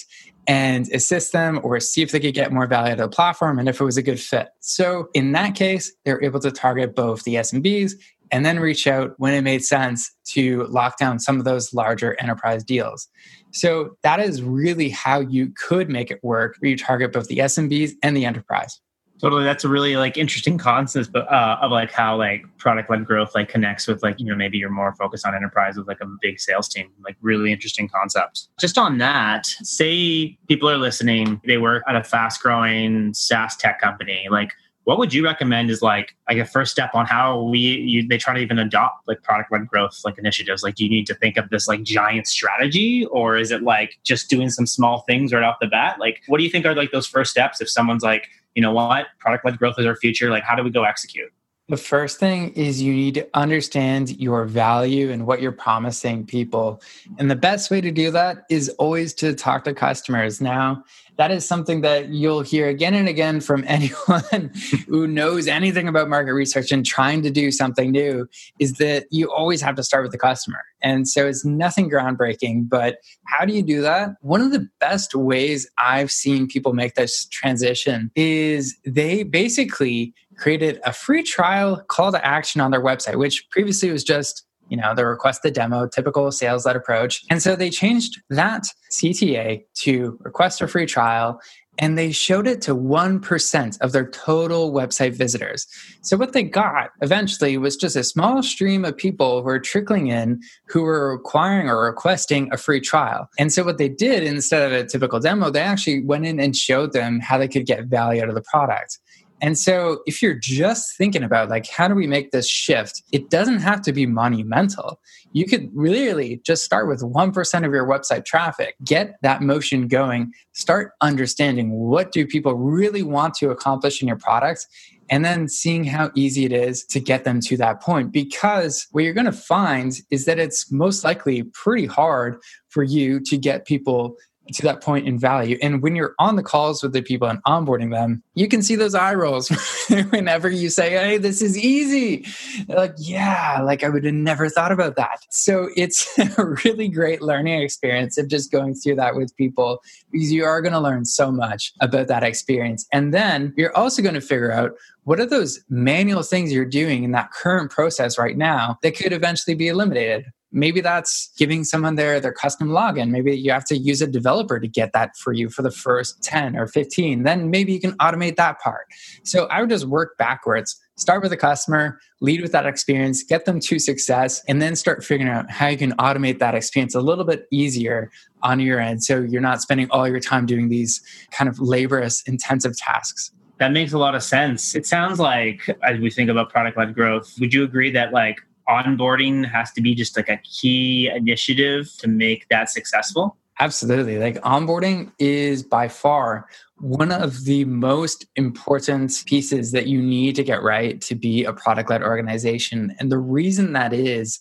and 0.50 0.88
assist 0.92 1.32
them 1.32 1.60
or 1.62 1.78
see 1.78 2.02
if 2.02 2.10
they 2.10 2.18
could 2.18 2.34
get 2.34 2.52
more 2.52 2.66
value 2.66 2.90
out 2.90 2.98
of 2.98 3.08
the 3.08 3.14
platform 3.14 3.60
and 3.60 3.68
if 3.68 3.80
it 3.80 3.84
was 3.84 3.96
a 3.96 4.02
good 4.02 4.18
fit. 4.18 4.48
So 4.58 5.06
in 5.14 5.30
that 5.30 5.54
case, 5.54 5.92
they're 6.04 6.20
able 6.24 6.40
to 6.40 6.50
target 6.50 6.96
both 6.96 7.22
the 7.22 7.36
SMBs 7.36 7.92
and 8.32 8.44
then 8.44 8.58
reach 8.58 8.88
out 8.88 9.14
when 9.18 9.32
it 9.32 9.42
made 9.42 9.62
sense 9.62 10.10
to 10.32 10.64
lock 10.64 10.98
down 10.98 11.20
some 11.20 11.38
of 11.38 11.44
those 11.44 11.72
larger 11.72 12.16
enterprise 12.20 12.64
deals. 12.64 13.06
So 13.52 13.96
that 14.02 14.18
is 14.18 14.42
really 14.42 14.88
how 14.88 15.20
you 15.20 15.52
could 15.56 15.88
make 15.88 16.10
it 16.10 16.18
work 16.24 16.56
where 16.58 16.72
you 16.72 16.76
target 16.76 17.12
both 17.12 17.28
the 17.28 17.38
SMBs 17.38 17.92
and 18.02 18.16
the 18.16 18.24
enterprise 18.24 18.80
totally 19.20 19.44
that's 19.44 19.64
a 19.64 19.68
really 19.68 19.96
like 19.96 20.16
interesting 20.16 20.58
concept 20.58 21.14
uh, 21.14 21.56
of 21.60 21.70
like 21.70 21.90
how 21.90 22.16
like 22.16 22.44
product 22.58 22.90
led 22.90 23.04
growth 23.04 23.34
like 23.34 23.48
connects 23.48 23.86
with 23.86 24.02
like 24.02 24.18
you 24.18 24.26
know 24.26 24.36
maybe 24.36 24.58
you're 24.58 24.70
more 24.70 24.94
focused 24.94 25.26
on 25.26 25.34
enterprise 25.34 25.76
with 25.76 25.86
like 25.86 26.00
a 26.00 26.06
big 26.20 26.40
sales 26.40 26.68
team 26.68 26.90
like 27.04 27.16
really 27.20 27.52
interesting 27.52 27.88
concept 27.88 28.48
just 28.58 28.78
on 28.78 28.98
that 28.98 29.46
say 29.46 30.36
people 30.48 30.68
are 30.68 30.78
listening 30.78 31.40
they 31.46 31.58
work 31.58 31.82
at 31.88 31.96
a 31.96 32.02
fast 32.02 32.42
growing 32.42 33.12
saas 33.14 33.56
tech 33.56 33.80
company 33.80 34.26
like 34.30 34.52
what 34.84 34.98
would 34.98 35.12
you 35.12 35.24
recommend 35.24 35.70
is 35.70 35.82
like 35.82 36.16
like 36.28 36.38
a 36.38 36.44
first 36.44 36.72
step 36.72 36.90
on 36.94 37.06
how 37.06 37.42
we 37.42 37.58
you, 37.58 38.08
they 38.08 38.18
try 38.18 38.34
to 38.34 38.40
even 38.40 38.58
adopt 38.58 39.06
like 39.06 39.22
product 39.22 39.52
led 39.52 39.66
growth 39.68 40.00
like 40.04 40.18
initiatives? 40.18 40.62
Like, 40.62 40.74
do 40.74 40.84
you 40.84 40.90
need 40.90 41.06
to 41.06 41.14
think 41.14 41.36
of 41.36 41.48
this 41.50 41.68
like 41.68 41.82
giant 41.82 42.26
strategy, 42.26 43.06
or 43.06 43.36
is 43.36 43.50
it 43.50 43.62
like 43.62 43.98
just 44.02 44.30
doing 44.30 44.50
some 44.50 44.66
small 44.66 45.02
things 45.02 45.32
right 45.32 45.42
off 45.42 45.56
the 45.60 45.66
bat? 45.66 46.00
Like, 46.00 46.22
what 46.26 46.38
do 46.38 46.44
you 46.44 46.50
think 46.50 46.64
are 46.66 46.74
like 46.74 46.90
those 46.90 47.06
first 47.06 47.30
steps 47.30 47.60
if 47.60 47.68
someone's 47.68 48.02
like, 48.02 48.28
you 48.60 48.66
know 48.66 48.72
what, 48.72 49.06
product 49.18 49.46
led 49.46 49.58
growth 49.58 49.76
is 49.78 49.86
our 49.86 49.96
future? 49.96 50.28
Like, 50.28 50.42
how 50.42 50.54
do 50.54 50.62
we 50.62 50.68
go 50.68 50.84
execute? 50.84 51.32
The 51.70 51.76
first 51.76 52.18
thing 52.18 52.52
is 52.54 52.82
you 52.82 52.92
need 52.92 53.14
to 53.14 53.28
understand 53.32 54.20
your 54.20 54.44
value 54.44 55.12
and 55.12 55.24
what 55.24 55.40
you're 55.40 55.52
promising 55.52 56.26
people. 56.26 56.82
And 57.16 57.30
the 57.30 57.36
best 57.36 57.70
way 57.70 57.80
to 57.80 57.92
do 57.92 58.10
that 58.10 58.38
is 58.50 58.70
always 58.70 59.14
to 59.14 59.36
talk 59.36 59.62
to 59.64 59.72
customers. 59.72 60.40
Now, 60.40 60.82
that 61.16 61.30
is 61.30 61.46
something 61.46 61.82
that 61.82 62.08
you'll 62.08 62.40
hear 62.40 62.68
again 62.68 62.94
and 62.94 63.06
again 63.06 63.40
from 63.40 63.62
anyone 63.68 64.52
who 64.88 65.06
knows 65.06 65.46
anything 65.46 65.86
about 65.86 66.08
market 66.08 66.32
research 66.32 66.72
and 66.72 66.84
trying 66.84 67.22
to 67.22 67.30
do 67.30 67.52
something 67.52 67.92
new 67.92 68.28
is 68.58 68.78
that 68.78 69.06
you 69.12 69.30
always 69.30 69.60
have 69.62 69.76
to 69.76 69.84
start 69.84 70.02
with 70.02 70.10
the 70.10 70.18
customer. 70.18 70.64
And 70.82 71.06
so 71.06 71.28
it's 71.28 71.44
nothing 71.44 71.88
groundbreaking, 71.88 72.68
but 72.68 72.96
how 73.26 73.44
do 73.44 73.52
you 73.52 73.62
do 73.62 73.80
that? 73.82 74.16
One 74.22 74.40
of 74.40 74.50
the 74.50 74.68
best 74.80 75.14
ways 75.14 75.70
I've 75.78 76.10
seen 76.10 76.48
people 76.48 76.72
make 76.72 76.96
this 76.96 77.26
transition 77.26 78.10
is 78.16 78.76
they 78.84 79.22
basically 79.22 80.14
created 80.40 80.80
a 80.84 80.92
free 80.92 81.22
trial 81.22 81.82
call 81.88 82.10
to 82.10 82.24
action 82.26 82.60
on 82.60 82.70
their 82.70 82.82
website, 82.82 83.16
which 83.16 83.48
previously 83.50 83.90
was 83.90 84.02
just 84.02 84.44
you 84.68 84.76
know 84.76 84.94
the 84.94 85.04
request 85.04 85.42
the 85.42 85.50
demo 85.50 85.88
typical 85.88 86.30
sales 86.30 86.64
led 86.64 86.76
approach 86.76 87.24
and 87.28 87.42
so 87.42 87.56
they 87.56 87.70
changed 87.70 88.22
that 88.30 88.62
cta 88.92 89.60
to 89.74 90.16
request 90.22 90.60
a 90.60 90.68
free 90.68 90.86
trial 90.86 91.40
and 91.80 91.96
they 91.96 92.12
showed 92.12 92.46
it 92.46 92.60
to 92.62 92.76
1% 92.76 93.80
of 93.80 93.92
their 93.92 94.10
total 94.10 94.72
website 94.72 95.14
visitors. 95.14 95.66
So, 96.02 96.16
what 96.16 96.34
they 96.34 96.42
got 96.42 96.90
eventually 97.00 97.56
was 97.56 97.76
just 97.76 97.96
a 97.96 98.04
small 98.04 98.42
stream 98.42 98.84
of 98.84 98.96
people 98.96 99.38
who 99.38 99.46
were 99.46 99.58
trickling 99.58 100.08
in 100.08 100.40
who 100.66 100.82
were 100.82 101.10
requiring 101.12 101.68
or 101.68 101.82
requesting 101.82 102.52
a 102.52 102.58
free 102.58 102.80
trial. 102.80 103.28
And 103.38 103.50
so, 103.52 103.64
what 103.64 103.78
they 103.78 103.88
did 103.88 104.22
instead 104.24 104.70
of 104.70 104.72
a 104.72 104.84
typical 104.84 105.20
demo, 105.20 105.50
they 105.50 105.60
actually 105.60 106.04
went 106.04 106.26
in 106.26 106.38
and 106.38 106.54
showed 106.54 106.92
them 106.92 107.18
how 107.18 107.38
they 107.38 107.48
could 107.48 107.66
get 107.66 107.86
value 107.86 108.22
out 108.22 108.28
of 108.28 108.34
the 108.34 108.42
product. 108.42 108.98
And 109.42 109.58
so 109.58 110.02
if 110.06 110.22
you're 110.22 110.34
just 110.34 110.96
thinking 110.96 111.22
about 111.22 111.48
like 111.48 111.66
how 111.66 111.88
do 111.88 111.94
we 111.94 112.06
make 112.06 112.30
this 112.30 112.48
shift, 112.48 113.02
it 113.12 113.30
doesn't 113.30 113.60
have 113.60 113.82
to 113.82 113.92
be 113.92 114.06
monumental. 114.06 115.00
You 115.32 115.46
could 115.46 115.70
really 115.72 116.40
just 116.44 116.64
start 116.64 116.88
with 116.88 117.02
1% 117.02 117.66
of 117.66 117.72
your 117.72 117.86
website 117.86 118.24
traffic, 118.24 118.74
get 118.84 119.16
that 119.22 119.42
motion 119.42 119.88
going, 119.88 120.32
start 120.52 120.92
understanding 121.00 121.70
what 121.72 122.12
do 122.12 122.26
people 122.26 122.54
really 122.54 123.02
want 123.02 123.34
to 123.34 123.50
accomplish 123.50 124.02
in 124.02 124.08
your 124.08 124.18
product 124.18 124.66
and 125.10 125.24
then 125.24 125.48
seeing 125.48 125.84
how 125.84 126.10
easy 126.14 126.44
it 126.44 126.52
is 126.52 126.84
to 126.84 127.00
get 127.00 127.24
them 127.24 127.40
to 127.40 127.56
that 127.56 127.82
point 127.82 128.12
because 128.12 128.86
what 128.92 129.02
you're 129.02 129.12
going 129.12 129.26
to 129.26 129.32
find 129.32 130.00
is 130.10 130.24
that 130.24 130.38
it's 130.38 130.70
most 130.70 131.02
likely 131.02 131.42
pretty 131.42 131.86
hard 131.86 132.38
for 132.68 132.84
you 132.84 133.20
to 133.20 133.36
get 133.36 133.66
people 133.66 134.16
to 134.54 134.62
that 134.62 134.82
point 134.82 135.06
in 135.06 135.18
value. 135.18 135.58
And 135.62 135.82
when 135.82 135.96
you're 135.96 136.14
on 136.18 136.36
the 136.36 136.42
calls 136.42 136.82
with 136.82 136.92
the 136.92 137.02
people 137.02 137.28
and 137.28 137.42
onboarding 137.44 137.90
them, 137.90 138.22
you 138.34 138.48
can 138.48 138.62
see 138.62 138.76
those 138.76 138.94
eye 138.94 139.14
rolls 139.14 139.48
whenever 140.10 140.48
you 140.48 140.70
say, 140.70 140.90
Hey, 140.90 141.18
this 141.18 141.42
is 141.42 141.58
easy. 141.58 142.26
They're 142.66 142.76
like, 142.76 142.94
yeah, 142.98 143.60
like 143.62 143.84
I 143.84 143.88
would 143.88 144.04
have 144.04 144.14
never 144.14 144.48
thought 144.48 144.72
about 144.72 144.96
that. 144.96 145.18
So 145.30 145.68
it's 145.76 146.18
a 146.38 146.44
really 146.64 146.88
great 146.88 147.22
learning 147.22 147.62
experience 147.62 148.18
of 148.18 148.28
just 148.28 148.50
going 148.50 148.74
through 148.74 148.96
that 148.96 149.16
with 149.16 149.36
people 149.36 149.80
because 150.10 150.32
you 150.32 150.44
are 150.44 150.60
going 150.60 150.72
to 150.72 150.80
learn 150.80 151.04
so 151.04 151.30
much 151.30 151.72
about 151.80 152.08
that 152.08 152.22
experience. 152.22 152.86
And 152.92 153.14
then 153.14 153.54
you're 153.56 153.76
also 153.76 154.02
going 154.02 154.14
to 154.14 154.20
figure 154.20 154.52
out 154.52 154.72
what 155.04 155.20
are 155.20 155.26
those 155.26 155.60
manual 155.68 156.22
things 156.22 156.52
you're 156.52 156.64
doing 156.64 157.04
in 157.04 157.12
that 157.12 157.32
current 157.32 157.70
process 157.70 158.18
right 158.18 158.36
now 158.36 158.78
that 158.82 158.96
could 158.96 159.12
eventually 159.12 159.54
be 159.54 159.68
eliminated 159.68 160.26
maybe 160.52 160.80
that's 160.80 161.30
giving 161.36 161.64
someone 161.64 161.94
their 161.94 162.20
their 162.20 162.32
custom 162.32 162.68
login. 162.68 163.10
Maybe 163.10 163.36
you 163.36 163.50
have 163.52 163.64
to 163.66 163.76
use 163.76 164.02
a 164.02 164.06
developer 164.06 164.58
to 164.58 164.68
get 164.68 164.92
that 164.92 165.16
for 165.16 165.32
you 165.32 165.48
for 165.48 165.62
the 165.62 165.70
first 165.70 166.22
10 166.22 166.56
or 166.56 166.66
15 166.66 167.22
then 167.22 167.50
maybe 167.50 167.72
you 167.72 167.80
can 167.80 167.92
automate 167.98 168.36
that 168.36 168.60
part. 168.60 168.86
So 169.22 169.46
i 169.46 169.60
would 169.60 169.70
just 169.70 169.86
work 169.86 170.16
backwards 170.18 170.80
start 170.96 171.22
with 171.22 171.30
the 171.30 171.36
customer 171.36 171.98
lead 172.20 172.42
with 172.42 172.52
that 172.52 172.66
experience 172.66 173.22
get 173.22 173.44
them 173.46 173.58
to 173.58 173.78
success 173.78 174.42
and 174.48 174.60
then 174.60 174.76
start 174.76 175.02
figuring 175.02 175.32
out 175.32 175.50
how 175.50 175.68
you 175.68 175.76
can 175.76 175.92
automate 175.92 176.38
that 176.38 176.54
experience 176.54 176.94
a 176.94 177.00
little 177.00 177.24
bit 177.24 177.46
easier 177.50 178.10
on 178.42 178.60
your 178.60 178.80
end. 178.80 179.02
So 179.02 179.20
you're 179.20 179.40
not 179.40 179.62
spending 179.62 179.88
all 179.90 180.08
your 180.08 180.20
time 180.20 180.46
doing 180.46 180.68
these 180.68 181.00
kind 181.30 181.48
of 181.48 181.58
laborious 181.58 182.22
intensive 182.22 182.76
tasks. 182.76 183.32
That 183.58 183.72
makes 183.72 183.92
a 183.92 183.98
lot 183.98 184.14
of 184.14 184.22
sense. 184.22 184.74
It 184.74 184.86
sounds 184.86 185.20
like 185.20 185.68
as 185.82 186.00
we 186.00 186.10
think 186.10 186.30
about 186.30 186.48
product 186.48 186.78
led 186.78 186.94
growth, 186.94 187.34
would 187.38 187.52
you 187.52 187.62
agree 187.62 187.90
that 187.90 188.12
like 188.12 188.40
onboarding 188.68 189.50
has 189.50 189.72
to 189.72 189.80
be 189.80 189.94
just 189.94 190.16
like 190.16 190.28
a 190.28 190.38
key 190.38 191.10
initiative 191.14 191.90
to 191.98 192.08
make 192.08 192.48
that 192.48 192.70
successful? 192.70 193.36
Absolutely. 193.58 194.18
Like 194.18 194.36
onboarding 194.36 195.12
is 195.18 195.62
by 195.62 195.88
far 195.88 196.48
one 196.78 197.12
of 197.12 197.44
the 197.44 197.66
most 197.66 198.24
important 198.36 199.12
pieces 199.26 199.72
that 199.72 199.86
you 199.86 200.00
need 200.00 200.34
to 200.36 200.42
get 200.42 200.62
right 200.62 200.98
to 201.02 201.14
be 201.14 201.44
a 201.44 201.52
product 201.52 201.90
led 201.90 202.02
organization. 202.02 202.96
And 202.98 203.12
the 203.12 203.18
reason 203.18 203.74
that 203.74 203.92
is 203.92 204.40